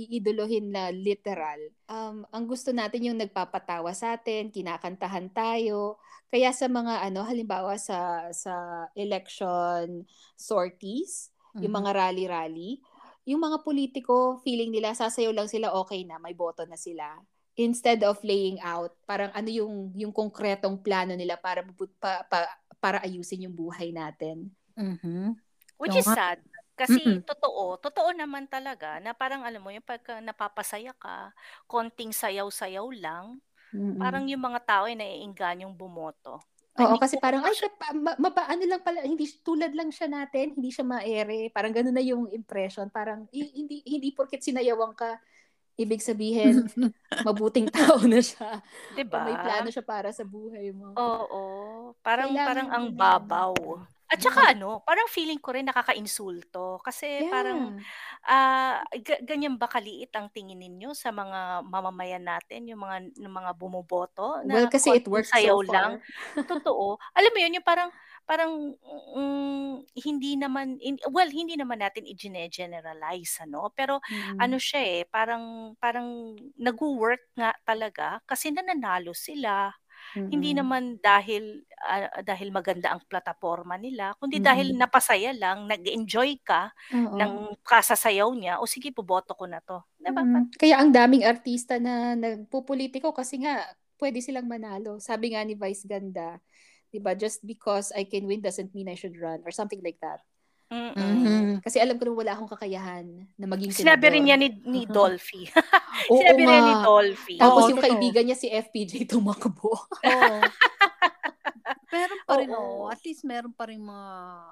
iidolohin 0.00 0.66
na 0.72 0.88
literal. 0.88 1.60
Um, 1.88 2.24
ang 2.32 2.44
gusto 2.48 2.72
natin 2.72 3.12
yung 3.12 3.18
nagpapatawa 3.20 3.92
sa 3.92 4.16
atin, 4.16 4.48
kinakantahan 4.48 5.28
tayo. 5.32 6.00
Kaya 6.32 6.50
sa 6.50 6.66
mga 6.66 7.04
ano, 7.04 7.20
halimbawa 7.22 7.76
sa 7.76 8.28
sa 8.32 8.86
election 8.96 10.08
sorties, 10.34 11.28
mm-hmm. 11.30 11.62
yung 11.68 11.74
mga 11.74 11.90
rally-rally, 11.94 12.80
yung 13.28 13.40
mga 13.44 13.60
politiko, 13.64 14.40
feeling 14.40 14.72
nila 14.72 14.96
sasayaw 14.96 15.32
lang 15.32 15.48
sila, 15.48 15.72
okay 15.76 16.04
na, 16.04 16.20
may 16.20 16.32
boto 16.32 16.64
na 16.64 16.76
sila 16.76 17.20
instead 17.54 18.02
of 18.02 18.18
laying 18.26 18.58
out 18.66 18.98
parang 19.06 19.30
ano 19.30 19.46
yung 19.46 19.94
yung 19.94 20.10
konkretong 20.10 20.74
plano 20.82 21.14
nila 21.14 21.38
para 21.38 21.62
pa, 22.02 22.26
pa, 22.26 22.50
para 22.82 22.98
ayusin 23.00 23.46
yung 23.48 23.56
buhay 23.56 23.94
natin. 23.94 24.50
Mm-hmm. 24.78 25.26
Which 25.78 25.98
is 25.98 26.06
sad. 26.06 26.42
Kasi 26.74 26.98
Mm-mm. 26.98 27.22
totoo, 27.22 27.78
totoo 27.78 28.10
naman 28.10 28.50
talaga 28.50 28.98
na 28.98 29.14
parang 29.14 29.46
alam 29.46 29.62
mo 29.62 29.70
yung 29.70 29.86
pagka 29.86 30.18
napapasaya 30.18 30.90
ka, 30.98 31.30
konting 31.70 32.10
sayaw-sayaw 32.10 32.90
lang, 32.98 33.38
Mm-mm. 33.70 34.02
parang 34.02 34.26
yung 34.26 34.42
mga 34.42 34.60
tao 34.66 34.84
ay 34.90 34.98
naiingganyong 34.98 35.70
bumoto. 35.70 36.42
Oo, 36.74 36.98
kasi 36.98 37.14
parang, 37.22 37.46
ay, 37.46 37.54
siya, 37.54 37.70
ma, 37.94 38.18
ma, 38.18 38.30
ano 38.34 38.62
lang 38.66 38.82
pala, 38.82 39.06
hindi, 39.06 39.30
tulad 39.46 39.70
lang 39.78 39.94
siya 39.94 40.10
natin, 40.10 40.58
hindi 40.58 40.74
siya 40.74 40.82
maere. 40.82 41.46
Parang 41.54 41.70
gano'n 41.70 41.94
na 41.94 42.02
yung 42.02 42.26
impression. 42.34 42.90
Parang, 42.90 43.30
hindi, 43.30 43.78
hindi 43.86 44.10
porket 44.10 44.42
sinayawan 44.42 44.90
ka, 44.98 45.22
ibig 45.78 46.02
sabihin, 46.02 46.66
mabuting 47.26 47.70
tao 47.70 48.02
na 48.02 48.18
siya. 48.18 48.58
Diba? 48.98 49.22
O 49.22 49.26
may 49.30 49.38
plano 49.38 49.70
siya 49.70 49.86
para 49.86 50.10
sa 50.10 50.26
buhay 50.26 50.74
mo. 50.74 50.98
Oo. 50.98 51.42
Parang, 52.02 52.34
Kailangan 52.34 52.48
parang 52.50 52.68
ang 52.74 52.86
babaw. 52.90 53.54
At 54.14 54.22
saka 54.22 54.54
ano, 54.54 54.78
parang 54.86 55.10
feeling 55.10 55.42
ko 55.42 55.50
rin 55.58 55.66
nakaka-insulto 55.66 56.78
kasi 56.86 57.26
parang 57.26 57.74
ah 58.30 58.78
ga- 59.02 59.22
ganyan 59.26 59.58
ba 59.58 59.66
kaliit 59.66 60.14
ang 60.14 60.30
tingin 60.30 60.62
ninyo 60.62 60.94
sa 60.94 61.10
mga 61.10 61.66
mamamayan 61.66 62.22
natin, 62.22 62.70
yung 62.70 62.80
mga 62.86 63.10
yung 63.18 63.34
mga 63.34 63.50
bumoboto 63.58 64.38
Well, 64.44 64.68
na 64.70 64.70
kasi 64.70 64.90
it 64.94 65.08
konting 65.08 65.08
works 65.08 65.34
sayaw 65.34 65.58
so 65.58 65.58
lang? 65.66 65.98
far. 65.98 66.02
Totoo. 66.48 67.00
Alam 67.16 67.32
mo 67.34 67.38
yun, 67.42 67.56
yung 67.58 67.66
parang 67.66 67.90
parang 68.28 68.52
mm, 69.16 69.88
hindi 70.04 70.36
naman 70.36 70.76
in, 70.80 70.96
well, 71.12 71.28
hindi 71.28 71.56
naman 71.56 71.80
natin 71.80 72.04
i-generalize 72.08 73.40
ano, 73.44 73.72
pero 73.72 74.00
ano 74.40 74.56
Mm. 74.56 74.60
siya 74.60 74.80
eh, 74.84 75.02
parang 75.08 75.74
parang 75.80 76.36
nagwo-work 76.60 77.32
nga 77.36 77.52
talaga 77.64 78.20
kasi 78.28 78.52
nananalo 78.52 79.12
sila. 79.16 79.72
Hindi 80.30 80.52
Mm. 80.52 80.58
naman 80.58 80.98
dahil, 81.02 81.62
ah, 81.84 82.22
dahil 82.24 82.50
maganda 82.54 82.92
ang 82.94 83.02
plataporma 83.08 83.76
nila, 83.80 84.14
kundi 84.20 84.38
dahil 84.42 84.72
Mm. 84.72 84.78
napasaya 84.78 85.32
lang, 85.36 85.66
nag-enjoy 85.70 86.40
ka 86.44 86.72
Oo. 86.92 87.20
ng 87.20 87.56
kasasayaw 87.64 88.30
niya, 88.36 88.58
"O 88.62 88.66
sige 88.68 88.90
boboto 88.94 89.34
ko 89.38 89.46
na 89.48 89.60
'to." 89.64 89.82
'Di 90.02 90.10
ba? 90.14 90.24
Mm. 90.26 90.52
Kaya 90.60 90.76
ang 90.84 90.92
daming 90.92 91.24
artista 91.24 91.80
na 91.80 92.12
nagpupulitiko 92.12 93.16
kasi 93.16 93.40
nga 93.40 93.64
pwede 93.96 94.20
silang 94.20 94.44
manalo. 94.50 95.00
Sabi 95.00 95.32
nga 95.32 95.40
ni 95.46 95.56
Vice 95.56 95.88
Ganda, 95.88 96.36
'di 96.92 96.98
ba, 97.00 97.16
"Just 97.16 97.40
because 97.48 97.88
I 97.96 98.04
can 98.04 98.26
win 98.28 98.42
doesn't 98.44 98.72
mean 98.76 98.90
I 98.92 98.98
should 98.98 99.16
run," 99.16 99.40
or 99.46 99.52
something 99.54 99.80
like 99.80 99.96
that. 100.04 100.20
Mm. 100.74 100.92
Mhm. 100.98 101.44
Kasi 101.62 101.78
alam 101.78 101.94
ko 101.94 102.02
na 102.04 102.12
wala 102.12 102.32
akong 102.34 102.50
kakayahan 102.50 103.06
na 103.38 103.46
maging 103.46 103.70
Sinabi 103.70 104.10
rin 104.10 104.26
senador. 104.26 104.26
niya 104.26 104.36
ni 104.36 104.48
ni 104.66 104.80
Mhm. 104.82 104.90
Dolphy. 104.90 105.42
Oo 106.10 106.18
Sinabi 106.18 106.42
rin 106.42 106.60
ni. 106.60 106.74
Dolphy. 106.82 107.36
Tapos 107.38 107.62
Oo, 107.62 107.70
yung 107.70 107.78
totoo. 107.78 107.86
kaibigan 107.94 108.24
niya 108.26 108.34
si 108.34 108.48
FPJ 108.50 108.92
tumakbo. 109.14 109.70
Oo. 109.70 110.36
Meron 111.94 112.20
pa 112.26 112.34
rin, 112.36 112.50
oh, 112.50 112.90
at 112.90 112.98
least 113.06 113.22
meron 113.22 113.54
pa 113.54 113.70
rin 113.70 113.78
mga 113.78 114.08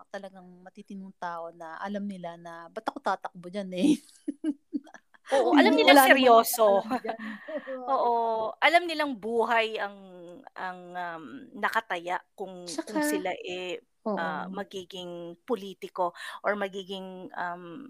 talagang 0.08 0.46
matitinong 0.62 1.10
tao 1.18 1.50
na 1.50 1.74
alam 1.82 2.06
nila 2.06 2.38
na 2.38 2.70
ba't 2.70 2.86
ako 2.86 3.02
tatakbo 3.02 3.50
dyan 3.50 3.66
eh. 3.74 3.98
Oo, 5.34 5.50
alam 5.58 5.74
nilang 5.74 6.06
seryoso. 6.06 6.86
Oo, 7.82 8.14
alam 8.62 8.86
nilang 8.86 9.18
buhay 9.18 9.74
ang 9.74 9.96
ang 10.54 10.80
um, 10.94 11.22
nakataya 11.58 12.22
kung 12.32 12.62
kung 12.62 12.68
Tsaka 12.70 13.02
sila 13.02 13.34
eh 13.42 13.82
oo. 14.06 14.18
ah, 14.18 14.46
magiging 14.50 15.36
politiko 15.46 16.14
or 16.42 16.54
magiging 16.58 17.30
um, 17.34 17.88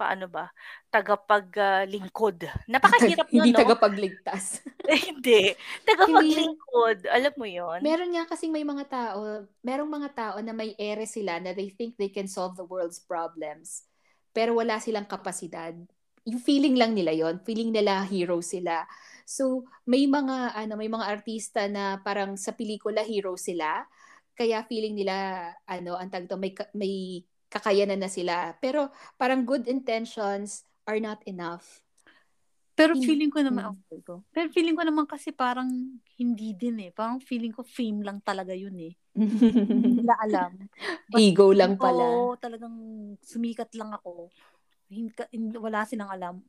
paano 0.00 0.32
ba, 0.32 0.48
tagapaglingkod. 0.88 2.48
Napakahirap 2.64 3.28
nun, 3.36 3.44
Hindi 3.44 3.52
no? 3.52 3.60
tagapagligtas. 3.60 4.64
Hindi. 4.88 5.52
Hindi. 5.52 5.84
Tagapaglingkod. 5.84 7.04
Alam 7.04 7.34
mo 7.36 7.44
yon 7.44 7.84
Meron 7.84 8.16
nga 8.16 8.24
kasing 8.24 8.48
may 8.48 8.64
mga 8.64 8.88
tao, 8.88 9.44
merong 9.60 9.92
mga 9.92 10.10
tao 10.16 10.36
na 10.40 10.56
may 10.56 10.72
ere 10.80 11.04
sila 11.04 11.36
na 11.36 11.52
they 11.52 11.68
think 11.68 12.00
they 12.00 12.08
can 12.08 12.24
solve 12.24 12.56
the 12.56 12.64
world's 12.64 12.96
problems. 12.96 13.84
Pero 14.32 14.56
wala 14.56 14.80
silang 14.80 15.04
kapasidad. 15.04 15.76
Yung 16.24 16.40
feeling 16.40 16.80
lang 16.80 16.96
nila 16.96 17.12
yon, 17.12 17.44
feeling 17.44 17.68
nila 17.68 18.00
hero 18.08 18.40
sila. 18.40 18.88
So, 19.28 19.68
may 19.84 20.08
mga 20.08 20.56
ano, 20.56 20.80
may 20.80 20.88
mga 20.88 21.06
artista 21.06 21.68
na 21.68 22.00
parang 22.00 22.40
sa 22.40 22.56
pelikula 22.56 23.04
hero 23.04 23.36
sila. 23.36 23.84
Kaya 24.40 24.64
feeling 24.64 24.96
nila 24.96 25.16
ano, 25.68 26.00
ang 26.00 26.08
tag 26.08 26.24
to, 26.24 26.40
may 26.40 26.56
may 26.72 27.20
kakayanan 27.52 28.00
na 28.00 28.08
sila. 28.08 28.56
Pero 28.56 28.88
parang 29.20 29.44
good 29.44 29.68
intentions 29.68 30.64
are 30.88 30.96
not 30.96 31.20
enough. 31.28 31.84
Pero 32.72 32.96
feeling 32.96 33.28
ko 33.28 33.44
naman, 33.44 33.68
Mm. 33.68 33.76
okay 33.84 34.00
ko. 34.00 34.24
Pero 34.32 34.48
feeling 34.48 34.72
ko 34.72 34.80
naman 34.88 35.04
kasi 35.04 35.36
parang 35.36 35.68
hindi 36.16 36.56
din 36.56 36.88
eh. 36.88 36.90
Parang 36.96 37.20
feeling 37.20 37.52
ko 37.52 37.60
fame 37.60 38.00
lang 38.00 38.24
talaga 38.24 38.56
yun 38.56 38.72
eh. 38.80 38.96
Hindi 39.12 40.00
nila 40.00 40.16
alam. 40.16 40.56
Basta, 41.12 41.20
Ego 41.20 41.52
lang 41.52 41.76
pala. 41.76 42.00
Oo, 42.00 42.40
talagang 42.40 42.72
sumikat 43.20 43.68
lang 43.76 43.92
ako. 43.92 44.32
Hindi, 44.88 45.60
wala 45.60 45.84
silang 45.84 46.08
alam. 46.08 46.40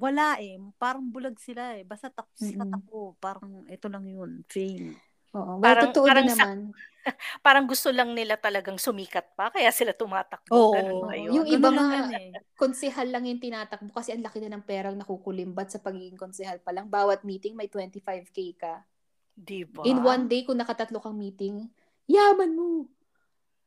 Wala 0.00 0.40
eh. 0.40 0.56
Parang 0.80 1.04
bulag 1.12 1.36
sila 1.36 1.76
eh. 1.76 1.84
Basta 1.84 2.08
sikat 2.32 2.64
Mm-mm. 2.64 2.80
ako. 2.80 3.20
Parang 3.20 3.68
ito 3.68 3.86
lang 3.92 4.08
yun. 4.08 4.40
Fame. 4.48 4.96
Oo, 5.34 5.58
well, 5.58 5.62
Parang- 5.62 5.90
totoo 5.90 6.06
parang 6.06 6.26
din 6.26 6.34
sa- 6.34 6.46
naman. 6.46 6.58
Parang 7.44 7.68
gusto 7.68 7.92
lang 7.92 8.16
nila 8.16 8.40
talagang 8.40 8.80
sumikat 8.80 9.36
pa, 9.36 9.52
kaya 9.52 9.68
sila 9.68 9.92
tumatakbo. 9.92 10.48
Oo. 10.56 10.72
Ganun 10.72 10.98
ba 11.04 11.12
yun? 11.12 11.32
Yung 11.36 11.46
iba 11.52 11.68
yan 11.68 12.08
eh. 12.16 12.32
konsehal 12.56 13.12
lang 13.12 13.28
yung 13.28 13.36
tinatakbo 13.44 13.92
kasi 13.92 14.16
ang 14.16 14.24
laki 14.24 14.40
na 14.40 14.56
ng 14.56 14.64
perang 14.64 14.96
nakukulimbat 14.96 15.68
sa 15.68 15.84
pagiging 15.84 16.16
konsehal 16.16 16.64
pa 16.64 16.72
lang. 16.72 16.88
Bawat 16.88 17.20
meeting 17.28 17.60
may 17.60 17.68
25k 17.68 18.38
ka. 18.56 18.88
Diba? 19.36 19.84
In 19.84 20.00
one 20.00 20.30
day, 20.30 20.48
kung 20.48 20.56
nakatatlo 20.56 20.96
kang 20.96 21.18
meeting, 21.18 21.68
yaman 22.08 22.56
mo. 22.56 22.88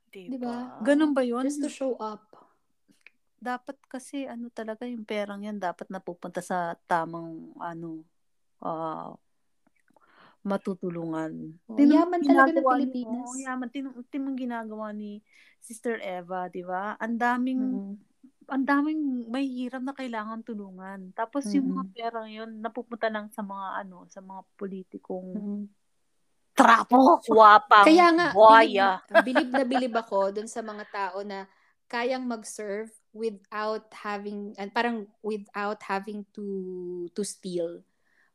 Diba? 0.10 0.34
Diba? 0.34 0.56
Ganun 0.82 1.14
ba 1.14 1.22
yun? 1.22 1.46
Just 1.46 1.62
to 1.62 1.70
show 1.70 1.94
up. 2.02 2.26
dapat 3.38 3.78
kasi 3.86 4.26
ano 4.26 4.50
talaga 4.50 4.90
yung 4.90 5.06
perang 5.06 5.46
yan 5.46 5.62
dapat 5.62 5.86
napupunta 5.94 6.42
sa 6.42 6.74
tamang 6.90 7.54
ano 7.62 8.02
ah 8.58 9.14
matutulungan. 10.48 11.32
Oh, 11.68 11.76
Tinong 11.76 12.08
yaman 12.08 12.20
talaga 12.24 12.52
ng 12.56 12.66
Pilipinas. 12.66 13.28
Oo, 13.28 13.36
yaman. 13.38 13.70
Tinong, 13.70 13.96
tinong 14.08 14.38
ginagawa 14.40 14.96
ni 14.96 15.20
Sister 15.60 16.00
Eva, 16.00 16.48
di 16.48 16.64
ba? 16.64 16.96
Ang 16.98 17.20
daming, 17.20 17.62
Mm. 17.62 17.96
ang 18.48 18.64
daming 18.64 19.02
may 19.28 19.44
hirap 19.44 19.84
na 19.84 19.92
kailangan 19.92 20.40
tulungan. 20.42 21.12
Tapos 21.12 21.44
yung 21.52 21.68
mga 21.76 21.84
perang 21.92 22.30
yun, 22.32 22.64
napupunta 22.64 23.12
lang 23.12 23.28
sa 23.30 23.44
mga 23.44 23.84
ano, 23.84 24.08
sa 24.08 24.24
mga 24.24 24.42
politikong 24.56 25.30
Mm. 25.36 25.64
trapo. 26.56 27.20
Wapang 27.38 27.86
Kaya 27.86 28.08
nga, 28.16 28.28
buhaya. 28.34 29.04
bilib, 29.22 29.22
bilib 29.22 29.50
na 29.52 29.64
bilib 29.68 29.94
ako 30.08 30.32
dun 30.34 30.48
sa 30.50 30.64
mga 30.64 30.84
tao 30.90 31.22
na 31.28 31.46
kayang 31.88 32.24
mag-serve 32.28 32.92
without 33.16 33.88
having, 33.94 34.52
and 34.58 34.72
parang 34.72 35.08
without 35.24 35.80
having 35.84 36.24
to 36.36 36.44
to 37.16 37.24
steal. 37.24 37.80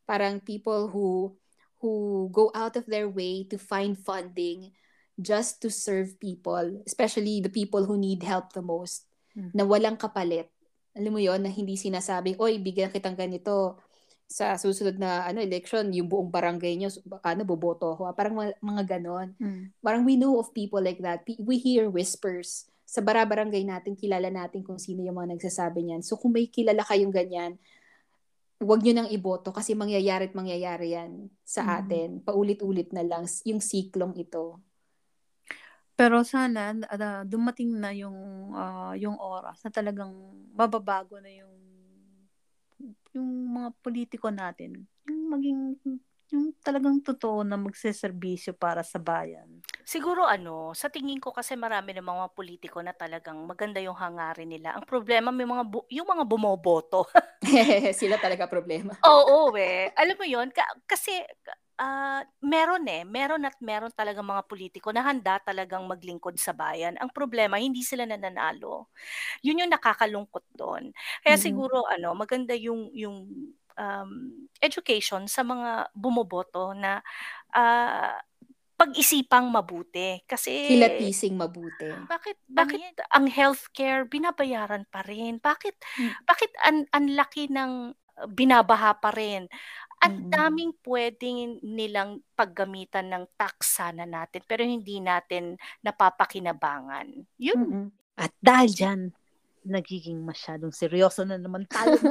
Parang 0.05 0.41
people 0.41 0.89
who 0.89 1.37
who 1.83 2.31
go 2.31 2.55
out 2.55 2.79
of 2.79 2.87
their 2.87 3.11
way 3.11 3.43
to 3.51 3.59
find 3.59 3.99
funding 3.99 4.71
just 5.19 5.61
to 5.61 5.69
serve 5.69 6.17
people, 6.23 6.81
especially 6.87 7.43
the 7.43 7.53
people 7.53 7.85
who 7.85 7.99
need 7.99 8.23
help 8.23 8.55
the 8.55 8.63
most, 8.65 9.11
Hmm. 9.35 9.49
na 9.53 9.65
walang 9.65 9.97
kapalit. 9.99 10.49
Alam 10.93 11.17
mo 11.17 11.21
yon 11.21 11.41
na 11.41 11.49
hindi 11.49 11.73
sinasabing, 11.75 12.37
oy, 12.37 12.61
bigyan 12.61 12.93
kitang 12.93 13.17
ganito 13.17 13.81
sa 14.29 14.57
susunod 14.57 14.97
na 14.97 15.29
ano 15.29 15.41
election, 15.45 15.89
yung 15.93 16.09
buong 16.09 16.33
barangay 16.33 16.77
nyo, 16.81 16.89
ano, 17.21 17.43
boboto 17.45 17.93
ako. 17.93 18.13
Parang 18.17 18.37
mga, 18.37 18.53
mga 18.61 18.83
ganon. 18.97 19.37
Mm. 19.37 19.73
Parang 19.85 20.05
we 20.09 20.17
know 20.17 20.41
of 20.41 20.53
people 20.57 20.81
like 20.81 21.01
that. 21.05 21.21
We 21.41 21.61
hear 21.61 21.89
whispers. 21.93 22.69
Sa 22.89 23.01
bara-barangay 23.05 23.65
natin, 23.65 23.97
kilala 23.97 24.29
natin 24.29 24.65
kung 24.65 24.77
sino 24.81 25.05
yung 25.05 25.17
mga 25.17 25.37
nagsasabi 25.37 25.85
niyan. 25.85 26.01
So 26.05 26.17
kung 26.21 26.33
may 26.33 26.49
kilala 26.49 26.85
kayong 26.85 27.13
ganyan, 27.13 27.57
huwag 28.63 28.81
nyo 28.81 28.93
nang 28.95 29.11
iboto 29.11 29.51
kasi 29.51 29.75
mangyayari 29.75 30.31
at 30.31 30.39
mangyayari 30.39 30.95
yan 30.95 31.27
sa 31.43 31.67
Mhm. 31.67 31.75
atin. 31.83 32.09
Paulit-ulit 32.23 32.95
na 32.95 33.03
lang 33.03 33.27
yung 33.45 33.59
siklong 33.59 34.15
ito. 34.15 34.63
Pero 35.93 36.25
sana 36.25 36.73
uh, 36.73 37.23
dumating 37.27 37.77
na 37.77 37.93
yung 37.93 38.17
ah, 38.57 38.97
yung 38.97 39.19
oras 39.21 39.61
na 39.61 39.71
talagang 39.71 40.11
mababago 40.57 41.21
na 41.21 41.29
yung 41.29 41.53
yung 43.13 43.29
mga 43.53 43.71
politiko 43.85 44.33
natin. 44.33 44.89
Yung 45.05 45.21
maging 45.29 45.61
yung 46.33 46.47
talagang 46.67 46.99
totoo 47.09 47.39
na 47.47 47.57
magseserbisyo 47.61 48.53
para 48.65 48.83
sa 48.93 48.99
bayan. 49.11 49.51
Siguro 49.93 50.23
ano, 50.37 50.57
sa 50.81 50.89
tingin 50.95 51.21
ko 51.25 51.31
kasi 51.39 51.53
marami 51.65 51.91
ng 51.95 52.07
mga 52.13 52.27
politiko 52.39 52.79
na 52.83 52.95
talagang 53.03 53.39
maganda 53.51 53.79
yung 53.87 53.99
hangarin 54.03 54.51
nila. 54.53 54.69
Ang 54.79 54.85
problema 54.93 55.29
may 55.35 55.47
mga 55.53 55.65
bu- 55.73 55.89
yung 55.97 56.09
mga 56.13 56.25
bumoboto. 56.33 57.01
Sila 58.01 58.17
talaga 58.19 58.47
problema. 58.49 58.95
Oo, 59.03 59.51
eh. 59.59 59.91
Alam 59.99 60.17
mo 60.19 60.27
'yon, 60.27 60.49
ka- 60.55 60.79
kasi 60.87 61.27
ah, 61.83 62.23
meron 62.47 62.87
eh, 62.87 63.03
meron 63.03 63.43
at 63.43 63.59
meron 63.59 63.91
talagang 63.91 64.23
mga 64.23 64.47
politiko 64.47 64.95
na 64.95 65.03
handa 65.03 65.43
talagang 65.43 65.83
maglingkod 65.91 66.39
sa 66.39 66.55
bayan. 66.55 66.95
Ang 67.03 67.11
problema, 67.11 67.59
hindi 67.59 67.83
sila 67.83 68.07
nananalo. 68.07 68.87
Yun 69.47 69.63
yung 69.67 69.73
nakakalungkot 69.75 70.45
doon. 70.55 70.93
Kaya 71.25 71.35
Mhm. 71.35 71.41
siguro 71.41 71.87
ano, 71.89 72.15
maganda 72.19 72.55
yung 72.59 72.91
yung 72.95 73.31
um, 73.77 74.11
education 74.61 75.27
sa 75.27 75.43
mga 75.43 75.91
bumoboto 75.93 76.73
na 76.73 77.01
ah, 77.53 78.17
pag-isipang 78.73 79.47
mabuti 79.47 80.19
kasi 80.27 80.75
Kilatising 80.75 81.39
mabuti. 81.39 81.87
bakit 82.11 82.35
bakit 82.51 82.83
ang 83.15 83.31
healthcare 83.31 84.11
binabayaran 84.11 84.83
pa 84.91 85.07
rin? 85.07 85.39
Bakit 85.39 85.75
Hmm. 85.95 86.11
bakit 86.27 86.51
ang 86.67 86.83
ang 86.91 87.07
laki 87.15 87.47
ng 87.47 87.95
uh, 87.95 88.27
binabaha 88.27 88.99
pa 88.99 89.15
rin? 89.15 89.47
Ang 90.03 90.35
daming 90.35 90.75
pwedeng 90.83 91.63
nilang 91.63 92.27
paggamitan 92.35 93.07
ng 93.07 93.25
tax 93.39 93.79
sana 93.79 94.03
natin 94.03 94.43
pero 94.51 94.67
hindi 94.67 94.99
natin 94.99 95.55
napapakinabangan. 95.87 97.07
Yun. 97.39 97.59
Mm-mm. 97.63 97.87
At 98.19 98.35
dahil 98.43 98.75
dyan, 98.75 99.01
nagiging 99.63 100.19
masyadong 100.23 100.75
seryoso 100.75 101.23
na 101.23 101.39
naman 101.39 101.67
tayo. 101.71 101.95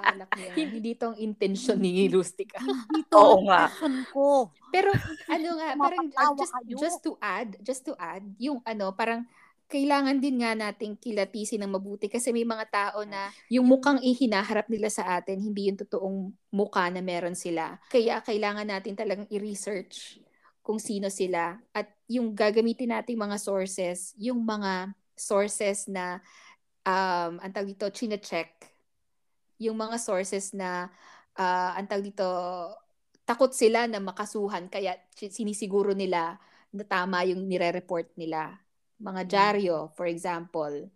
Balak 0.00 0.30
niya. 0.36 0.52
Hindi 0.56 0.92
to 0.96 1.12
ang 1.12 1.18
intention 1.20 1.76
ni 1.80 2.08
Rustica. 2.08 2.60
Hindi 2.60 3.02
to 3.12 3.16
Oo 3.16 3.44
ang 3.44 3.48
nga. 3.48 3.68
ko. 4.12 4.52
Pero 4.72 4.92
ano 5.28 5.48
nga, 5.60 5.68
parang 5.76 6.06
uh, 6.08 6.32
just, 6.36 6.52
kayo. 6.56 6.76
just 6.76 6.98
to 7.04 7.12
add, 7.20 7.50
just 7.60 7.82
to 7.84 7.92
add, 7.96 8.24
yung 8.40 8.60
ano, 8.64 8.92
parang 8.92 9.24
kailangan 9.70 10.18
din 10.18 10.42
nga 10.42 10.58
nating 10.58 10.98
kilatisin 10.98 11.62
ng 11.62 11.70
mabuti 11.70 12.10
kasi 12.10 12.34
may 12.34 12.42
mga 12.42 12.66
tao 12.74 13.06
na 13.06 13.30
yung 13.46 13.70
mukhang 13.70 14.02
ihinaharap 14.02 14.66
nila 14.66 14.90
sa 14.90 15.14
atin, 15.14 15.38
hindi 15.38 15.70
yung 15.70 15.78
totoong 15.78 16.34
mukha 16.50 16.90
na 16.90 16.98
meron 16.98 17.38
sila. 17.38 17.78
Kaya 17.86 18.18
kailangan 18.18 18.66
natin 18.66 18.98
talagang 18.98 19.30
i-research 19.30 20.18
kung 20.70 20.78
sino 20.78 21.10
sila 21.10 21.58
at 21.74 21.90
yung 22.06 22.30
gagamitin 22.30 22.94
nating 22.94 23.18
mga 23.18 23.42
sources, 23.42 24.14
yung 24.14 24.46
mga 24.46 24.94
sources 25.18 25.90
na 25.90 26.22
um, 26.86 27.42
ang 27.42 27.50
tawag 27.50 27.74
dito, 27.74 27.90
chine-check. 27.90 28.70
Yung 29.58 29.74
mga 29.74 29.98
sources 29.98 30.54
na 30.54 30.86
uh, 31.34 31.74
ang 31.74 31.90
tawag 31.90 32.06
dito, 32.06 32.22
takot 33.26 33.50
sila 33.50 33.90
na 33.90 33.98
makasuhan 33.98 34.70
kaya 34.70 34.94
sinisiguro 35.18 35.90
nila 35.90 36.38
na 36.70 36.86
tama 36.86 37.26
yung 37.26 37.50
nire-report 37.50 38.14
nila. 38.14 38.54
Mga 39.02 39.26
dyaryo, 39.26 39.90
for 39.98 40.06
example, 40.06 40.86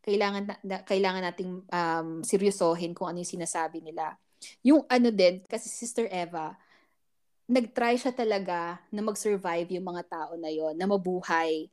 kailangan 0.00 0.48
na, 0.48 0.56
na- 0.64 0.84
kailangan 0.88 1.20
nating 1.20 1.52
um, 1.68 2.24
seryosohin 2.24 2.96
kung 2.96 3.12
ano 3.12 3.20
yung 3.20 3.34
sinasabi 3.36 3.84
nila. 3.84 4.16
Yung 4.64 4.88
ano 4.88 5.12
din, 5.12 5.44
kasi 5.44 5.68
Sister 5.68 6.08
Eva, 6.08 6.56
nag-try 7.48 7.96
siya 7.96 8.12
talaga 8.12 8.78
na 8.92 9.00
mag-survive 9.00 9.72
yung 9.72 9.88
mga 9.88 10.04
tao 10.08 10.32
na 10.36 10.52
yon 10.52 10.76
na 10.76 10.86
mabuhay. 10.86 11.72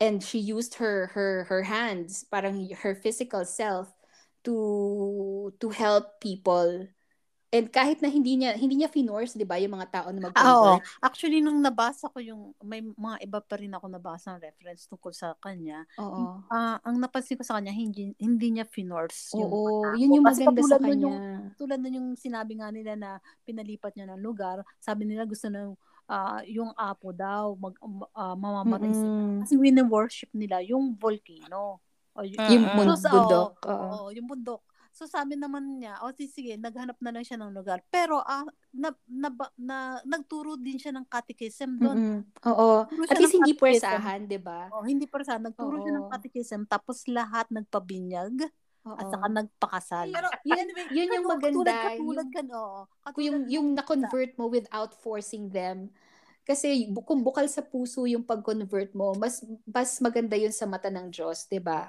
And 0.00 0.22
she 0.24 0.40
used 0.40 0.80
her 0.80 1.12
her 1.12 1.44
her 1.50 1.62
hands, 1.66 2.24
parang 2.24 2.70
her 2.82 2.94
physical 2.96 3.44
self 3.44 3.92
to 4.46 5.52
to 5.60 5.68
help 5.70 6.22
people. 6.24 6.88
And 7.50 7.66
kahit 7.66 7.98
na 7.98 8.06
hindi 8.06 8.38
niya 8.38 8.54
hindi 8.54 8.78
niya 8.78 8.86
finorce, 8.86 9.34
'di 9.34 9.42
ba, 9.42 9.58
yung 9.58 9.74
mga 9.74 9.90
tao 9.90 10.08
na 10.08 10.22
Ah, 10.30 10.54
Oo. 10.54 10.78
mag-convert. 10.78 10.86
Actually, 11.02 11.42
nung 11.42 11.58
nabasa 11.58 12.06
ko 12.06 12.22
yung, 12.22 12.54
may 12.62 12.78
mga 12.78 13.16
iba 13.20 13.42
pa 13.42 13.58
rin 13.58 13.74
ako 13.74 13.90
nabasa 13.90 14.32
ng 14.32 14.40
reference 14.40 14.86
tungkol 14.86 15.10
sa 15.10 15.34
kanya. 15.36 15.82
Oo. 15.98 16.46
Ah, 16.46 16.78
ang 16.80 16.96
napansin 16.96 17.34
ko 17.34 17.42
sa 17.42 17.58
kanya, 17.58 17.74
hindi, 17.74 18.14
hindi 18.16 18.48
niya 18.54 18.62
finorse 18.64 19.34
yung 19.34 19.50
Oo, 19.50 19.82
mga 19.82 19.98
yun 19.98 20.10
yung 20.14 20.26
Kasi 20.26 20.46
maganda 20.46 20.62
sa 20.64 20.78
kanya. 20.78 20.94
yung 21.02 21.16
tulad 21.58 21.78
nun 21.82 21.96
yung 21.96 22.08
sinabi 22.14 22.52
nga 22.54 22.70
nila 22.70 22.94
na 22.94 23.10
pinalipat 23.42 23.98
niya 23.98 24.06
ng 24.08 24.22
lugar, 24.22 24.62
sabi 24.78 25.10
nila 25.10 25.26
gusto 25.26 25.50
ng 25.50 25.74
ah, 26.06 26.42
yung 26.46 26.70
apo 26.74 27.10
daw 27.10 27.58
mag 27.58 27.74
ah, 28.14 28.34
mamamatay 28.34 28.90
sila. 28.90 29.10
Mm-mm. 29.10 29.38
Kasi 29.42 29.54
wini-worship 29.54 30.30
nila 30.30 30.62
yung 30.62 30.94
volcano. 30.94 31.82
O, 32.14 32.22
y- 32.22 32.34
Yung 32.34 32.66
mun- 32.74 32.94
sa- 32.94 33.10
bundok. 33.10 33.58
oo, 33.62 33.70
Oo. 33.70 33.86
oo, 33.90 34.08
yung 34.10 34.26
bundok. 34.26 34.62
So 35.00 35.08
sabi 35.08 35.32
naman 35.32 35.80
niya, 35.80 35.96
o 36.04 36.12
oh, 36.12 36.14
sige, 36.14 36.60
naghanap 36.60 37.00
na 37.00 37.08
lang 37.08 37.24
siya 37.24 37.40
ng 37.40 37.56
lugar. 37.56 37.80
Pero 37.88 38.20
ah, 38.20 38.44
na, 38.68 38.92
na, 39.08 39.32
na, 39.56 39.78
nagturo 40.04 40.60
din 40.60 40.76
siya 40.76 40.92
ng 40.92 41.08
catechism 41.08 41.80
doon. 41.80 41.96
Mm-mm. 41.96 42.20
Oo. 42.44 42.84
Nagturo 42.84 43.08
At 43.08 43.16
least 43.16 43.32
hindi 43.40 43.56
pwersahan, 43.56 44.28
'di 44.28 44.36
ba? 44.44 44.68
Oh, 44.68 44.84
hindi 44.84 45.08
sa 45.08 45.40
nagturo 45.40 45.80
siya 45.80 45.96
ng 45.96 46.04
Oo. 46.04 46.12
catechism 46.12 46.68
tapos 46.68 47.08
lahat 47.08 47.48
nagpabinyag 47.48 48.44
at 48.84 49.08
Oo. 49.08 49.12
saka 49.16 49.26
nagpakasal. 49.40 50.08
Pero 50.12 50.28
yun, 50.44 50.68
yun 50.92 51.08
yung 51.16 51.26
maganda. 51.32 51.72
Katulad, 51.72 51.96
katulad 51.96 52.26
yung- 52.28 52.36
kan, 52.36 52.46
oo. 52.52 52.80
Katulad 53.00 53.24
yung, 53.24 53.38
yung 53.48 53.66
na-convert 53.72 54.32
mo 54.36 54.52
without 54.52 54.92
forcing 55.00 55.48
them. 55.48 55.88
Kasi 56.44 56.92
bu- 56.92 57.08
kung 57.08 57.24
bukal 57.24 57.48
sa 57.48 57.64
puso 57.64 58.04
yung 58.04 58.20
pag-convert 58.20 58.92
mo, 58.92 59.16
mas 59.16 59.40
mas 59.64 59.96
maganda 60.04 60.36
yun 60.36 60.52
sa 60.52 60.68
mata 60.68 60.92
ng 60.92 61.08
Diyos, 61.08 61.48
'di 61.48 61.60
ba? 61.64 61.88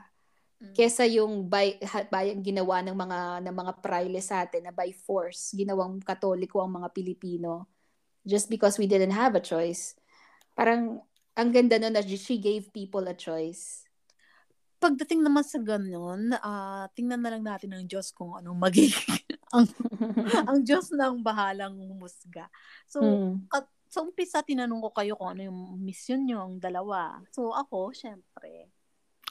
Mm. 0.61 0.73
Kesa 0.77 1.09
yung 1.09 1.49
by, 1.49 1.81
by 2.13 2.37
ginawa 2.37 2.85
ng 2.85 2.93
mga 2.93 3.19
ng 3.49 3.55
mga 3.57 3.73
praile 3.81 4.21
sa 4.21 4.45
atin 4.45 4.69
na 4.69 4.73
by 4.73 4.93
force, 4.93 5.57
ginawang 5.57 5.97
katoliko 6.05 6.61
ang 6.61 6.77
mga 6.77 6.93
Pilipino. 6.93 7.65
just 8.25 8.49
because 8.49 8.77
we 8.77 8.85
didn't 8.85 9.13
have 9.13 9.33
a 9.35 9.43
choice. 9.43 9.97
Parang 10.53 11.01
ang 11.33 11.49
ganda 11.49 11.79
nun 11.81 11.95
na 11.95 12.05
she 12.05 12.37
gave 12.37 12.69
people 12.69 13.01
a 13.07 13.15
choice. 13.15 13.85
Pagdating 14.81 15.21
naman 15.21 15.45
sa 15.45 15.61
ganun, 15.61 16.33
uh, 16.33 16.85
tingnan 16.97 17.21
na 17.21 17.37
lang 17.37 17.45
natin 17.45 17.69
ng 17.77 17.85
Diyos 17.85 18.09
kung 18.09 18.33
anong 18.33 18.57
magiging 18.57 19.21
ang, 19.53 19.65
ang 20.49 20.59
Diyos 20.65 20.89
nang 20.93 21.21
bahalang 21.21 21.77
humusga. 21.77 22.49
So, 22.89 23.01
mm. 23.01 23.45
at, 23.53 23.69
sa 23.91 24.01
umpisa, 24.01 24.39
tinanong 24.41 24.87
ko 24.87 24.89
kayo 24.95 25.19
kung 25.19 25.35
ano 25.35 25.51
yung 25.51 25.59
mission 25.83 26.23
nyo, 26.23 26.47
ang 26.47 26.57
dalawa. 26.57 27.19
So, 27.35 27.51
ako, 27.51 27.91
syempre. 27.91 28.50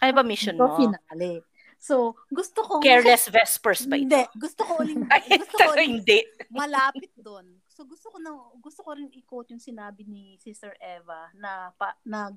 Ano 0.00 0.12
ba 0.16 0.24
mission 0.24 0.56
mo? 0.56 0.76
Finale. 0.76 1.44
So, 1.80 2.12
gusto 2.28 2.60
ko... 2.60 2.84
Careless 2.84 3.28
Vespers 3.34 3.88
ba 3.88 3.96
ito? 3.96 4.04
Hindi. 4.04 4.22
Gusto 4.36 4.60
ko 4.68 4.72
uling... 4.84 5.08
gusto 5.40 5.56
ko 5.64 5.72
hindi. 5.80 6.18
malapit 6.52 7.12
doon. 7.16 7.56
So, 7.72 7.88
gusto 7.88 8.12
ko 8.12 8.20
na 8.20 8.36
gusto 8.60 8.84
ko 8.84 8.92
rin 8.92 9.08
i-quote 9.08 9.56
yung 9.56 9.64
sinabi 9.64 10.04
ni 10.04 10.36
Sister 10.36 10.76
Eva 10.76 11.32
na 11.40 11.72
pa, 11.72 11.96
na 12.04 12.28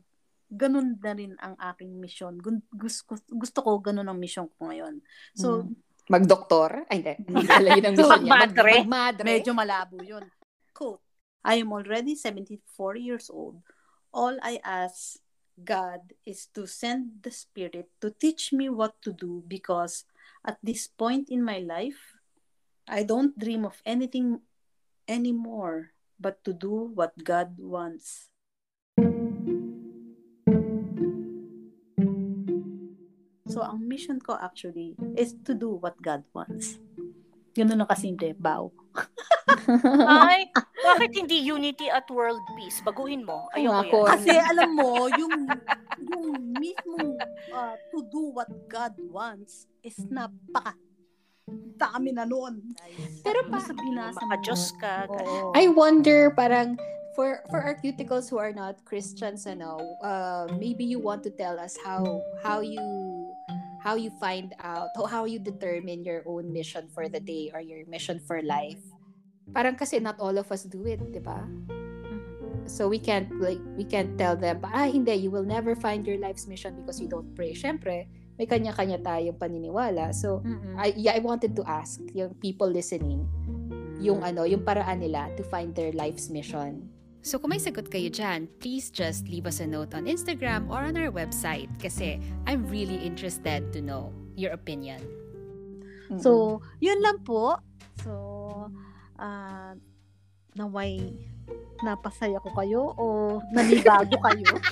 ganun 0.47 0.95
na 0.95 1.11
rin 1.11 1.35
ang 1.43 1.59
aking 1.59 1.91
mission. 1.99 2.39
Gusto, 2.71 3.19
gusto 3.35 3.59
ko 3.59 3.83
ganun 3.83 4.07
ang 4.07 4.15
mission 4.15 4.47
ko 4.47 4.71
ngayon. 4.71 5.03
So, 5.35 5.67
mm. 5.67 5.75
Magdoktor? 6.07 6.87
Ay, 6.91 6.99
hindi. 7.03 7.15
Hindi 7.31 7.87
ang 7.87 7.95
mission 7.99 8.23
niya. 8.23 8.31
Magmadre. 8.47 8.75
Mag, 8.75 8.87
magmadre. 8.87 9.27
Medyo 9.27 9.51
malabo 9.51 9.99
yun. 10.03 10.23
Quote, 10.71 11.03
I 11.43 11.59
am 11.59 11.75
already 11.75 12.15
74 12.15 12.95
years 12.95 13.27
old. 13.27 13.59
All 14.15 14.39
I 14.39 14.63
ask 14.63 15.19
God 15.61 16.17
is 16.25 16.49
to 16.57 16.65
send 16.65 17.21
the 17.21 17.29
Spirit 17.29 17.89
to 18.01 18.09
teach 18.09 18.49
me 18.53 18.69
what 18.69 18.97
to 19.05 19.13
do 19.13 19.45
because 19.45 20.05
at 20.41 20.57
this 20.65 20.89
point 20.89 21.29
in 21.29 21.45
my 21.45 21.61
life, 21.61 22.17
I 22.89 23.03
don't 23.05 23.37
dream 23.37 23.65
of 23.65 23.77
anything 23.85 24.41
anymore 25.07 25.93
but 26.19 26.43
to 26.45 26.53
do 26.53 26.89
what 26.95 27.13
God 27.23 27.59
wants. 27.59 28.33
So, 33.45 33.61
ang 33.61 33.85
mission 33.85 34.17
ko 34.17 34.33
actually 34.41 34.97
is 35.13 35.37
to 35.45 35.53
do 35.53 35.77
what 35.77 36.01
God 36.01 36.25
wants. 36.33 36.81
Ganun 37.53 37.77
na 37.77 37.85
kasimple, 37.85 38.33
bow. 38.33 38.73
Ay, 40.09 40.49
bakit 40.83 41.15
hindi 41.15 41.39
unity 41.39 41.87
at 41.87 42.05
world 42.11 42.43
peace? 42.59 42.83
Baguhin 42.83 43.23
mo. 43.23 43.47
Ayoko 43.55 44.05
yan. 44.05 44.11
Kasi 44.11 44.31
alam 44.35 44.69
mo, 44.75 45.07
yung 45.15 45.35
yung 46.11 46.25
mismo 46.59 47.15
uh, 47.55 47.75
to 47.89 48.03
do 48.11 48.35
what 48.35 48.51
God 48.67 48.93
wants 49.07 49.65
is 49.81 49.95
napaka 50.11 50.75
dami 51.75 52.15
na 52.15 52.23
noon. 52.23 52.63
Pero 53.23 53.43
pa, 53.51 53.59
sa 53.59 53.75
binasa 53.75 54.23
mo. 54.23 54.35
Diyos 54.39 54.71
ka. 54.79 55.07
Oh. 55.11 55.51
I 55.55 55.67
wonder, 55.67 56.31
parang, 56.31 56.79
for 57.15 57.43
for 57.51 57.59
our 57.59 57.75
cuticles 57.75 58.31
who 58.31 58.39
are 58.39 58.55
not 58.55 58.79
Christians, 58.87 59.43
ano, 59.43 59.79
uh, 60.01 60.47
maybe 60.55 60.87
you 60.87 60.99
want 60.99 61.21
to 61.27 61.31
tell 61.35 61.59
us 61.59 61.75
how 61.83 62.03
how 62.41 62.63
you 62.63 62.79
how 63.83 63.99
you 63.99 64.09
find 64.15 64.55
out, 64.63 64.87
how 65.11 65.27
you 65.27 65.37
determine 65.37 66.07
your 66.07 66.23
own 66.23 66.47
mission 66.55 66.87
for 66.87 67.11
the 67.11 67.19
day 67.19 67.51
or 67.51 67.59
your 67.59 67.83
mission 67.91 68.19
for 68.23 68.39
life. 68.39 68.79
Parang 69.51 69.75
kasi 69.75 69.99
not 69.99 70.15
all 70.23 70.37
of 70.39 70.47
us 70.53 70.63
do 70.63 70.85
it, 70.87 71.03
di 71.11 71.19
ba? 71.19 71.43
Mm-hmm. 71.43 72.69
So 72.69 72.87
we 72.87 72.97
can't 72.97 73.27
like 73.43 73.59
we 73.75 73.83
can't 73.83 74.15
tell 74.15 74.39
them, 74.39 74.63
ah 74.63 74.87
hindi, 74.87 75.27
you 75.27 75.29
will 75.33 75.45
never 75.45 75.75
find 75.75 76.07
your 76.07 76.17
life's 76.21 76.47
mission 76.47 76.79
because 76.79 77.03
you 77.03 77.11
don't 77.11 77.35
pray. 77.35 77.51
Syempre, 77.51 78.07
may 78.39 78.47
kanya-kanya 78.47 79.03
tayong 79.03 79.35
paniniwala. 79.35 80.15
So 80.15 80.39
mm-hmm. 80.41 80.79
I 80.79 80.95
yeah, 80.95 81.13
I 81.17 81.21
wanted 81.21 81.59
to 81.59 81.63
ask 81.67 81.99
yung 82.15 82.39
people 82.39 82.71
listening 82.71 83.27
yung 84.03 84.19
ano, 84.19 84.43
yung 84.43 84.67
paraan 84.67 84.99
nila 84.99 85.31
to 85.39 85.43
find 85.47 85.71
their 85.71 85.95
life's 85.95 86.27
mission. 86.27 86.91
So 87.23 87.39
kung 87.39 87.55
may 87.55 87.61
sagot 87.63 87.87
kayo 87.87 88.11
dyan, 88.11 88.51
please 88.59 88.91
just 88.91 89.31
leave 89.31 89.47
us 89.47 89.63
a 89.63 89.67
note 89.67 89.95
on 89.95 90.11
Instagram 90.11 90.67
or 90.67 90.83
on 90.83 90.99
our 90.99 91.07
website 91.07 91.71
kasi 91.79 92.19
I'm 92.43 92.67
really 92.67 92.99
interested 92.99 93.71
to 93.71 93.79
know 93.79 94.11
your 94.35 94.51
opinion. 94.51 94.99
So, 96.19 96.61
yun 96.77 97.01
lang 97.01 97.25
po. 97.25 97.57
So, 98.05 98.11
uh, 99.23 99.71
naway 100.53 100.99
napasaya 101.83 102.39
ko 102.39 102.49
kayo 102.55 102.91
o 102.95 103.39
nanibago 103.51 104.15
kayo. 104.19 104.51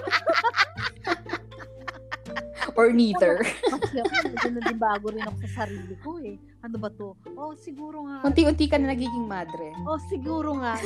Or 2.79 2.87
neither. 2.95 3.43
Kasi 3.43 3.99
ako, 3.99 5.11
rin 5.11 5.23
ako 5.27 5.37
sa 5.43 5.49
sarili 5.63 5.95
ko 5.99 6.23
eh. 6.23 6.39
Ano 6.63 6.79
ba 6.79 6.87
to? 6.87 7.19
Oh, 7.35 7.51
siguro 7.57 8.07
nga. 8.07 8.23
Unti-unti 8.23 8.71
ka 8.71 8.79
na 8.79 8.95
nagiging 8.95 9.27
madre. 9.27 9.75
Oh, 9.83 9.99
siguro 10.07 10.55
nga. 10.55 10.79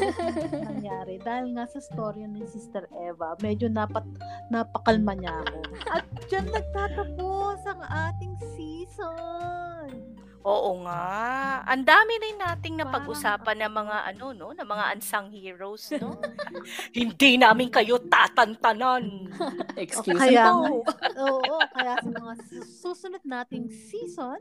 nangyari. 0.66 1.22
Dahil 1.22 1.54
nga 1.54 1.70
sa 1.70 1.78
story 1.78 2.26
ni 2.26 2.42
Sister 2.50 2.90
Eva, 2.90 3.38
medyo 3.38 3.70
napat, 3.70 4.02
napakalma 4.50 5.14
niya 5.14 5.46
ako. 5.46 5.60
At 5.94 6.06
dyan 6.26 6.50
nagtatapos 6.50 7.62
ang 7.70 7.82
ating 7.86 8.34
season. 8.58 10.25
Oo 10.46 10.86
nga. 10.86 11.66
Ang 11.66 11.82
dami 11.82 12.14
rin 12.22 12.38
nating 12.38 12.78
napag-usapan 12.78 13.66
ng 13.66 13.74
mga 13.82 13.98
ano 14.14 14.26
no, 14.30 14.54
ng 14.54 14.70
mga 14.70 14.86
unsung 14.94 15.34
heroes 15.34 15.90
no. 15.98 16.22
Hindi 16.98 17.42
namin 17.42 17.74
kayo 17.74 17.98
tatantanan. 18.06 19.34
Excuse 19.82 20.22
kaya, 20.22 20.54
me. 20.54 20.86
Oo, 21.18 21.58
kaya 21.74 21.98
sa 21.98 22.10
mga 22.14 22.34
susunod 22.62 23.26
nating 23.26 23.74
season, 23.74 24.38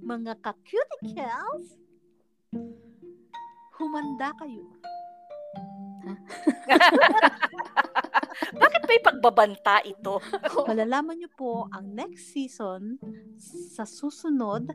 mga 0.00 0.40
ka-cuticles, 0.40 1.76
humanda 3.76 4.32
kayo. 4.40 4.64
Bakit 8.62 8.82
may 8.84 9.00
pagbabanta 9.00 9.80
ito? 9.84 10.20
Malalaman 10.68 11.16
niyo 11.16 11.30
po 11.32 11.66
ang 11.72 11.86
next 11.96 12.32
season 12.32 13.00
sa 13.72 13.88
susunod 13.88 14.72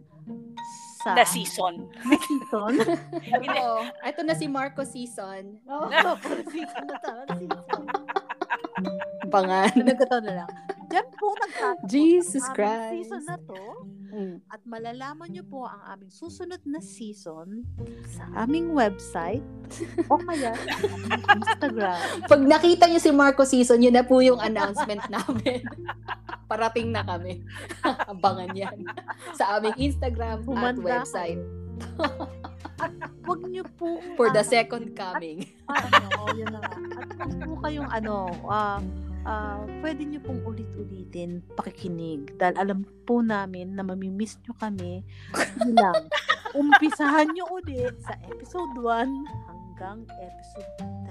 sa... 1.01 1.18
Na 1.18 1.26
season. 1.26 1.89
Na 2.05 2.18
season. 2.18 2.74
Oo. 3.62 3.80
Ito 4.05 4.22
na 4.26 4.36
si 4.38 4.45
Marco 4.49 4.86
season. 4.86 5.57
Oo, 5.66 5.88
oh, 5.89 6.16
season 6.49 6.84
na 6.86 6.95
to. 7.01 7.14
Season. 7.38 7.84
Pangan. 9.30 9.74
Nagkataon 9.78 10.26
na 10.26 10.34
lang. 10.43 10.49
Diyan 10.92 11.08
po 11.16 11.28
nagtatapos 11.39 11.88
Jesus 11.88 12.44
ang 12.44 12.56
Christ. 12.56 12.92
season 12.92 13.24
na 13.24 13.38
to. 13.39 13.64
Mm. 14.12 14.36
At 14.52 14.62
malalaman 14.68 15.28
nyo 15.32 15.44
po 15.48 15.64
ang 15.64 15.82
aming 15.88 16.12
susunod 16.12 16.60
na 16.68 16.84
season 16.84 17.64
sa 18.12 18.28
aming 18.44 18.76
website 18.76 19.44
o 20.12 20.20
kaya 20.20 20.52
Instagram. 21.32 22.00
Pag 22.32 22.42
nakita 22.44 22.92
nyo 22.92 23.00
si 23.00 23.12
Marco 23.16 23.48
season, 23.48 23.80
yun 23.80 23.96
na 23.96 24.04
po 24.04 24.20
yung 24.20 24.44
announcement 24.44 25.00
namin. 25.08 25.64
Parating 26.52 26.92
na 26.92 27.08
kami. 27.08 27.39
Abangan 28.12 28.52
yan. 28.52 28.84
Sa 29.39 29.56
aming 29.56 29.80
Instagram 29.80 30.44
Humanda 30.44 30.84
at 30.84 31.08
website. 31.08 31.39
at 32.84 32.92
wag 33.24 33.42
niyo 33.48 33.64
po 33.80 34.04
for 34.20 34.28
the 34.36 34.44
second 34.44 34.92
coming. 34.92 35.48
At, 35.72 35.88
ano, 35.88 36.36
yun 36.36 36.52
na 36.52 36.60
nga. 36.60 36.76
At 37.00 37.10
wag 37.16 37.34
po 37.48 37.52
kayong 37.64 37.88
ano, 37.88 38.28
uh, 38.44 38.84
uh, 39.26 39.63
pwede 39.82 40.05
nyo 40.07 40.19
pong 40.24 40.41
ulit-ulitin 40.45 41.41
pakikinig 41.57 42.36
dahil 42.38 42.55
alam 42.57 42.80
po 43.05 43.19
namin 43.22 43.76
na 43.76 43.84
mamimiss 43.86 44.38
nyo 44.45 44.53
kami. 44.57 45.05
Yun 45.61 45.74
lang. 45.78 46.07
Umpisahan 46.61 47.32
nyo 47.32 47.47
ulit 47.51 47.95
sa 48.03 48.15
episode 48.28 48.76
1 48.76 49.07
hanggang 49.47 50.03
episode 50.19 50.72
13 50.78 51.01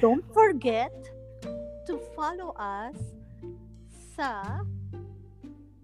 don't 0.00 0.24
forget 0.32 0.92
to 1.88 1.96
follow 2.12 2.52
us 2.60 2.96
sa 4.12 4.60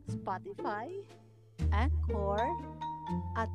Spotify 0.08 0.88
Anchor 1.72 2.44
at 3.36 3.48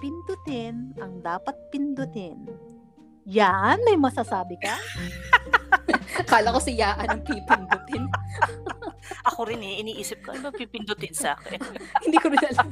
pindutin 0.00 0.96
ang 1.00 1.20
dapat 1.20 1.52
pindutin. 1.68 2.48
Yan, 3.28 3.78
may 3.84 4.00
masasabi 4.00 4.56
ka? 4.56 4.76
Kala 6.26 6.54
ko 6.54 6.60
si 6.60 6.78
Yaan 6.78 7.06
ang 7.06 7.22
pipindutin. 7.22 8.04
Ako 9.32 9.46
rin 9.48 9.62
eh, 9.62 9.80
iniisip 9.82 10.22
ko, 10.24 10.34
ano 10.34 10.50
ba 10.50 10.52
pipindutin 10.54 11.14
sa 11.14 11.34
akin? 11.38 11.60
Hindi 12.04 12.16
ko 12.18 12.26
rin 12.30 12.44
alam. 12.50 12.68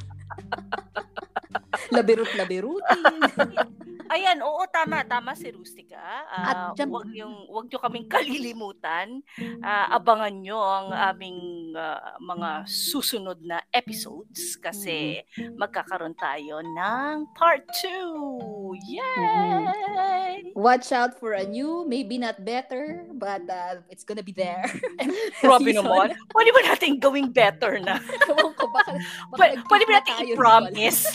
Labirut-labirutin. 1.89 3.78
Ayan, 4.09 4.41
oo, 4.41 4.65
tama, 4.73 5.05
tama 5.05 5.37
si 5.37 5.53
Rustica. 5.53 6.01
Uh, 6.33 6.49
At 6.49 6.57
dyan, 6.73 6.89
wag, 6.89 7.07
yung, 7.13 7.45
wag 7.45 7.69
nyo 7.69 7.77
kaming 7.77 8.09
kalilimutan. 8.09 9.21
Uh, 9.37 9.87
abangan 9.93 10.33
nyo 10.33 10.57
ang 10.57 10.89
aming 11.13 11.71
uh, 11.77 12.17
mga 12.17 12.65
susunod 12.65 13.37
na 13.45 13.61
episodes 13.69 14.57
kasi 14.57 15.21
mm-hmm. 15.21 15.61
magkakaroon 15.61 16.17
tayo 16.17 16.57
ng 16.65 17.29
part 17.37 17.61
2. 17.85 18.97
Yay! 18.97 19.01
Mm-hmm. 19.05 20.57
Watch 20.57 20.89
out 20.89 21.13
for 21.21 21.37
a 21.37 21.45
new, 21.45 21.85
maybe 21.85 22.17
not 22.17 22.41
better, 22.41 23.05
but 23.13 23.45
uh, 23.45 23.85
it's 23.93 24.01
gonna 24.01 24.25
be 24.25 24.33
there. 24.33 24.65
Grabe 25.45 25.69
naman. 25.69 26.17
Pwede 26.33 26.49
ba 26.49 26.61
natin 26.65 26.97
gawing 26.97 27.29
better 27.29 27.77
na? 27.77 28.01
Ewan 28.29 28.57
ko, 28.57 28.65
baka, 28.73 28.91
baka 29.37 29.43
pwede 29.69 29.83
ba 29.85 29.93
natin 30.01 30.13
i-promise? 30.33 31.05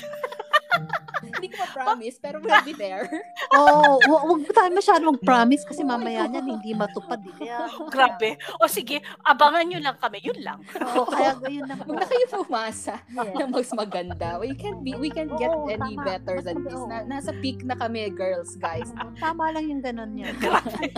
Hindi 1.44 1.52
ko 1.52 1.60
ma-promise, 1.60 2.16
pero 2.16 2.40
we'll 2.40 2.64
be 2.64 2.72
there. 2.72 3.04
Oo, 3.52 4.00
oh, 4.08 4.24
wag 4.32 4.40
mo 4.40 4.48
tayo 4.48 4.70
masyado 4.72 5.02
mag-promise 5.04 5.68
kasi 5.68 5.84
mamaya 5.84 6.24
niyan 6.24 6.56
hindi 6.56 6.72
matupad. 6.72 7.20
Eh. 7.20 7.34
Kaya, 7.36 7.68
Grabe. 7.92 8.40
O 8.56 8.64
sige, 8.64 9.04
abangan 9.20 9.68
nyo 9.68 9.78
lang 9.78 9.96
kami. 10.00 10.24
Yun 10.24 10.40
lang. 10.40 10.64
Oo, 10.96 11.04
kaya 11.04 11.36
yun 11.46 11.68
lang. 11.68 11.76
Huwag 11.84 12.00
na 12.00 12.06
kayo 12.08 12.24
pumasa 12.32 12.96
Yes. 13.12 13.36
na 13.36 13.44
mas 13.44 13.68
maganda. 13.70 14.40
We 14.40 14.56
can't 14.56 14.80
be, 14.80 14.96
we 14.96 15.12
can't 15.12 15.30
get 15.36 15.52
Oo, 15.52 15.68
any 15.68 15.94
tama. 15.94 16.08
better 16.08 16.40
than 16.40 16.64
this. 16.64 16.80
Na, 16.88 17.04
nasa 17.04 17.36
peak 17.38 17.60
na 17.62 17.76
kami, 17.76 18.08
girls, 18.08 18.56
guys. 18.56 18.88
Tama 19.20 19.52
lang 19.52 19.68
yung 19.68 19.82
ganun 19.84 20.16
niya. 20.16 20.32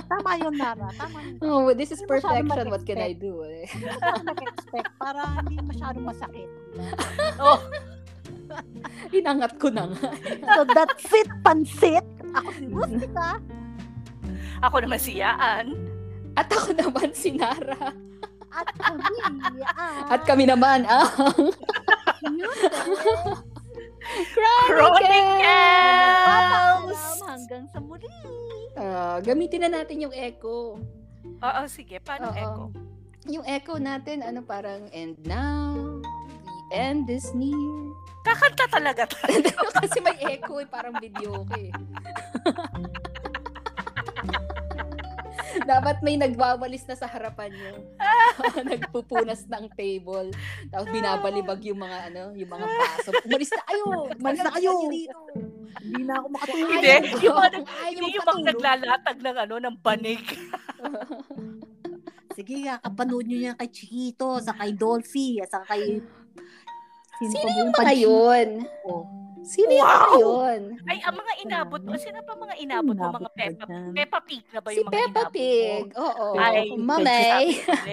Tama 0.06 0.30
yun, 0.38 0.54
Nara. 0.54 0.86
Tama 0.94 1.18
yun. 1.26 1.42
Oh, 1.42 1.74
this 1.74 1.90
is 1.90 1.98
masyado 2.00 2.22
perfection. 2.22 2.70
What 2.70 2.86
can 2.86 3.02
I 3.02 3.10
mag-expect. 3.10 3.18
do? 3.18 3.32
Eh? 3.42 3.66
Hindi 3.66 3.86
mo 3.86 3.98
tayo 3.98 4.20
nag-expect 4.22 4.90
para 4.96 5.20
hindi 5.42 5.56
masyadong 5.58 6.06
masakit. 6.06 6.50
Oh, 7.40 7.58
Inangat 9.12 9.58
ko 9.60 9.68
na 9.70 9.90
nga. 9.90 10.10
So 10.56 10.60
that's 10.68 11.06
it, 11.12 11.30
pansit. 11.42 12.06
Ako 12.36 12.48
si 12.52 12.64
Rustica. 12.68 13.28
ako 14.64 14.76
naman 14.82 15.00
si 15.00 15.12
Yaan. 15.20 15.66
At 16.36 16.48
ako 16.52 16.76
naman 16.76 17.10
si 17.16 17.32
Nara. 17.32 17.92
At 18.52 18.68
kami, 18.76 19.16
ah, 19.68 20.08
At 20.08 20.22
kami 20.24 20.44
naman 20.48 20.84
ang 20.88 21.12
Chronicles! 25.56 27.00
Hanggang 27.26 27.64
sa 27.68 27.78
muli. 27.82 28.08
Ah, 28.76 29.18
gamitin 29.20 29.66
na 29.66 29.80
natin 29.82 30.04
yung 30.08 30.14
echo. 30.14 30.78
Oo, 31.42 31.62
sige. 31.68 31.98
Paano 32.00 32.30
Oo. 32.30 32.36
echo? 32.38 32.64
Yung 33.26 33.42
echo 33.42 33.74
natin, 33.82 34.22
ano 34.22 34.46
parang, 34.46 34.86
and 34.94 35.18
now, 35.26 35.98
end 36.70 37.10
is 37.10 37.34
near. 37.34 37.94
Kakanta 38.26 38.66
talaga 38.66 39.06
tayo. 39.06 39.50
Kasi 39.78 39.98
may 40.02 40.18
echo 40.18 40.58
eh, 40.58 40.66
parang 40.66 40.98
video 40.98 41.46
ko 41.46 41.54
eh. 41.54 41.70
Dapat 45.66 46.04
may 46.04 46.18
nagwawalis 46.20 46.84
na 46.86 46.98
sa 46.98 47.06
harapan 47.08 47.54
nyo. 47.54 47.72
Nagpupunas 48.70 49.46
ng 49.48 49.66
table. 49.74 50.30
Tapos 50.68 50.88
binabalibag 50.90 51.62
yung 51.64 51.80
mga 51.80 52.12
ano, 52.12 52.22
yung 52.34 52.50
mga 52.50 52.66
baso. 52.66 53.10
Umalis 53.24 53.50
na 53.54 53.62
kayo! 53.66 53.84
Umalis 54.20 54.42
na 54.42 54.52
kayo! 54.52 54.72
dito! 54.90 55.18
Hindi 55.76 56.02
na 56.02 56.14
ako 56.18 56.26
makatulog. 56.34 56.70
Hindi, 56.70 56.88
yung 57.22 57.36
hindi 57.94 58.08
yung 58.16 58.26
mga 58.26 58.42
naglalatag 58.52 59.18
ng 59.22 59.36
ano, 59.38 59.54
ng 59.62 59.76
banig. 59.80 60.22
Sige 62.36 62.68
nga, 62.68 62.76
kapanood 62.76 63.24
nyo 63.24 63.38
yan 63.48 63.56
kay 63.56 63.70
Chiquito, 63.72 64.36
sa 64.44 64.52
kay 64.52 64.76
Dolphy, 64.76 65.40
at 65.40 65.48
sa 65.48 65.64
kay... 65.64 66.04
Sino 67.18 67.32
pa 67.32 67.42
ba 67.42 67.52
yung 67.54 67.70
mga 67.70 67.78
Panchito? 67.78 68.02
yun? 68.02 68.48
Sino 69.42 69.70
yung 69.70 69.86
mga 69.86 70.08
yun? 70.18 70.60
Ay, 70.84 70.98
ang 71.00 71.14
mga 71.14 71.32
inabot 71.40 71.80
mo. 71.80 71.94
Sino 71.94 72.18
pa 72.20 72.32
mga 72.34 72.54
inabot 72.58 72.92
mo? 72.92 73.08
Mga 73.14 73.30
Peppa? 73.32 73.64
Peppa 73.94 74.18
Pig 74.20 74.42
na 74.50 74.58
ba 74.58 74.68
Si 74.68 74.76
yung 74.76 74.86
mga 74.86 74.92
Peppa 74.92 75.06
inabot 75.22 75.32
Pig. 75.32 75.84
mo? 75.86 76.02
Oo. 76.02 76.26
Ay, 76.36 76.66
Mamay. 76.74 77.44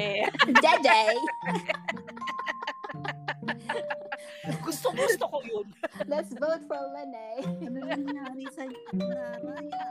Jajay. 0.64 1.16
gusto, 4.60 4.88
gusto 4.92 5.24
ko 5.26 5.38
yun. 5.42 5.68
Let's 6.04 6.34
vote 6.34 6.64
for 6.66 6.82
Lene. 6.92 7.28
Ano 7.64 7.78
nangyari 7.80 8.44
sa 8.52 8.64
Naraya? 8.92 9.86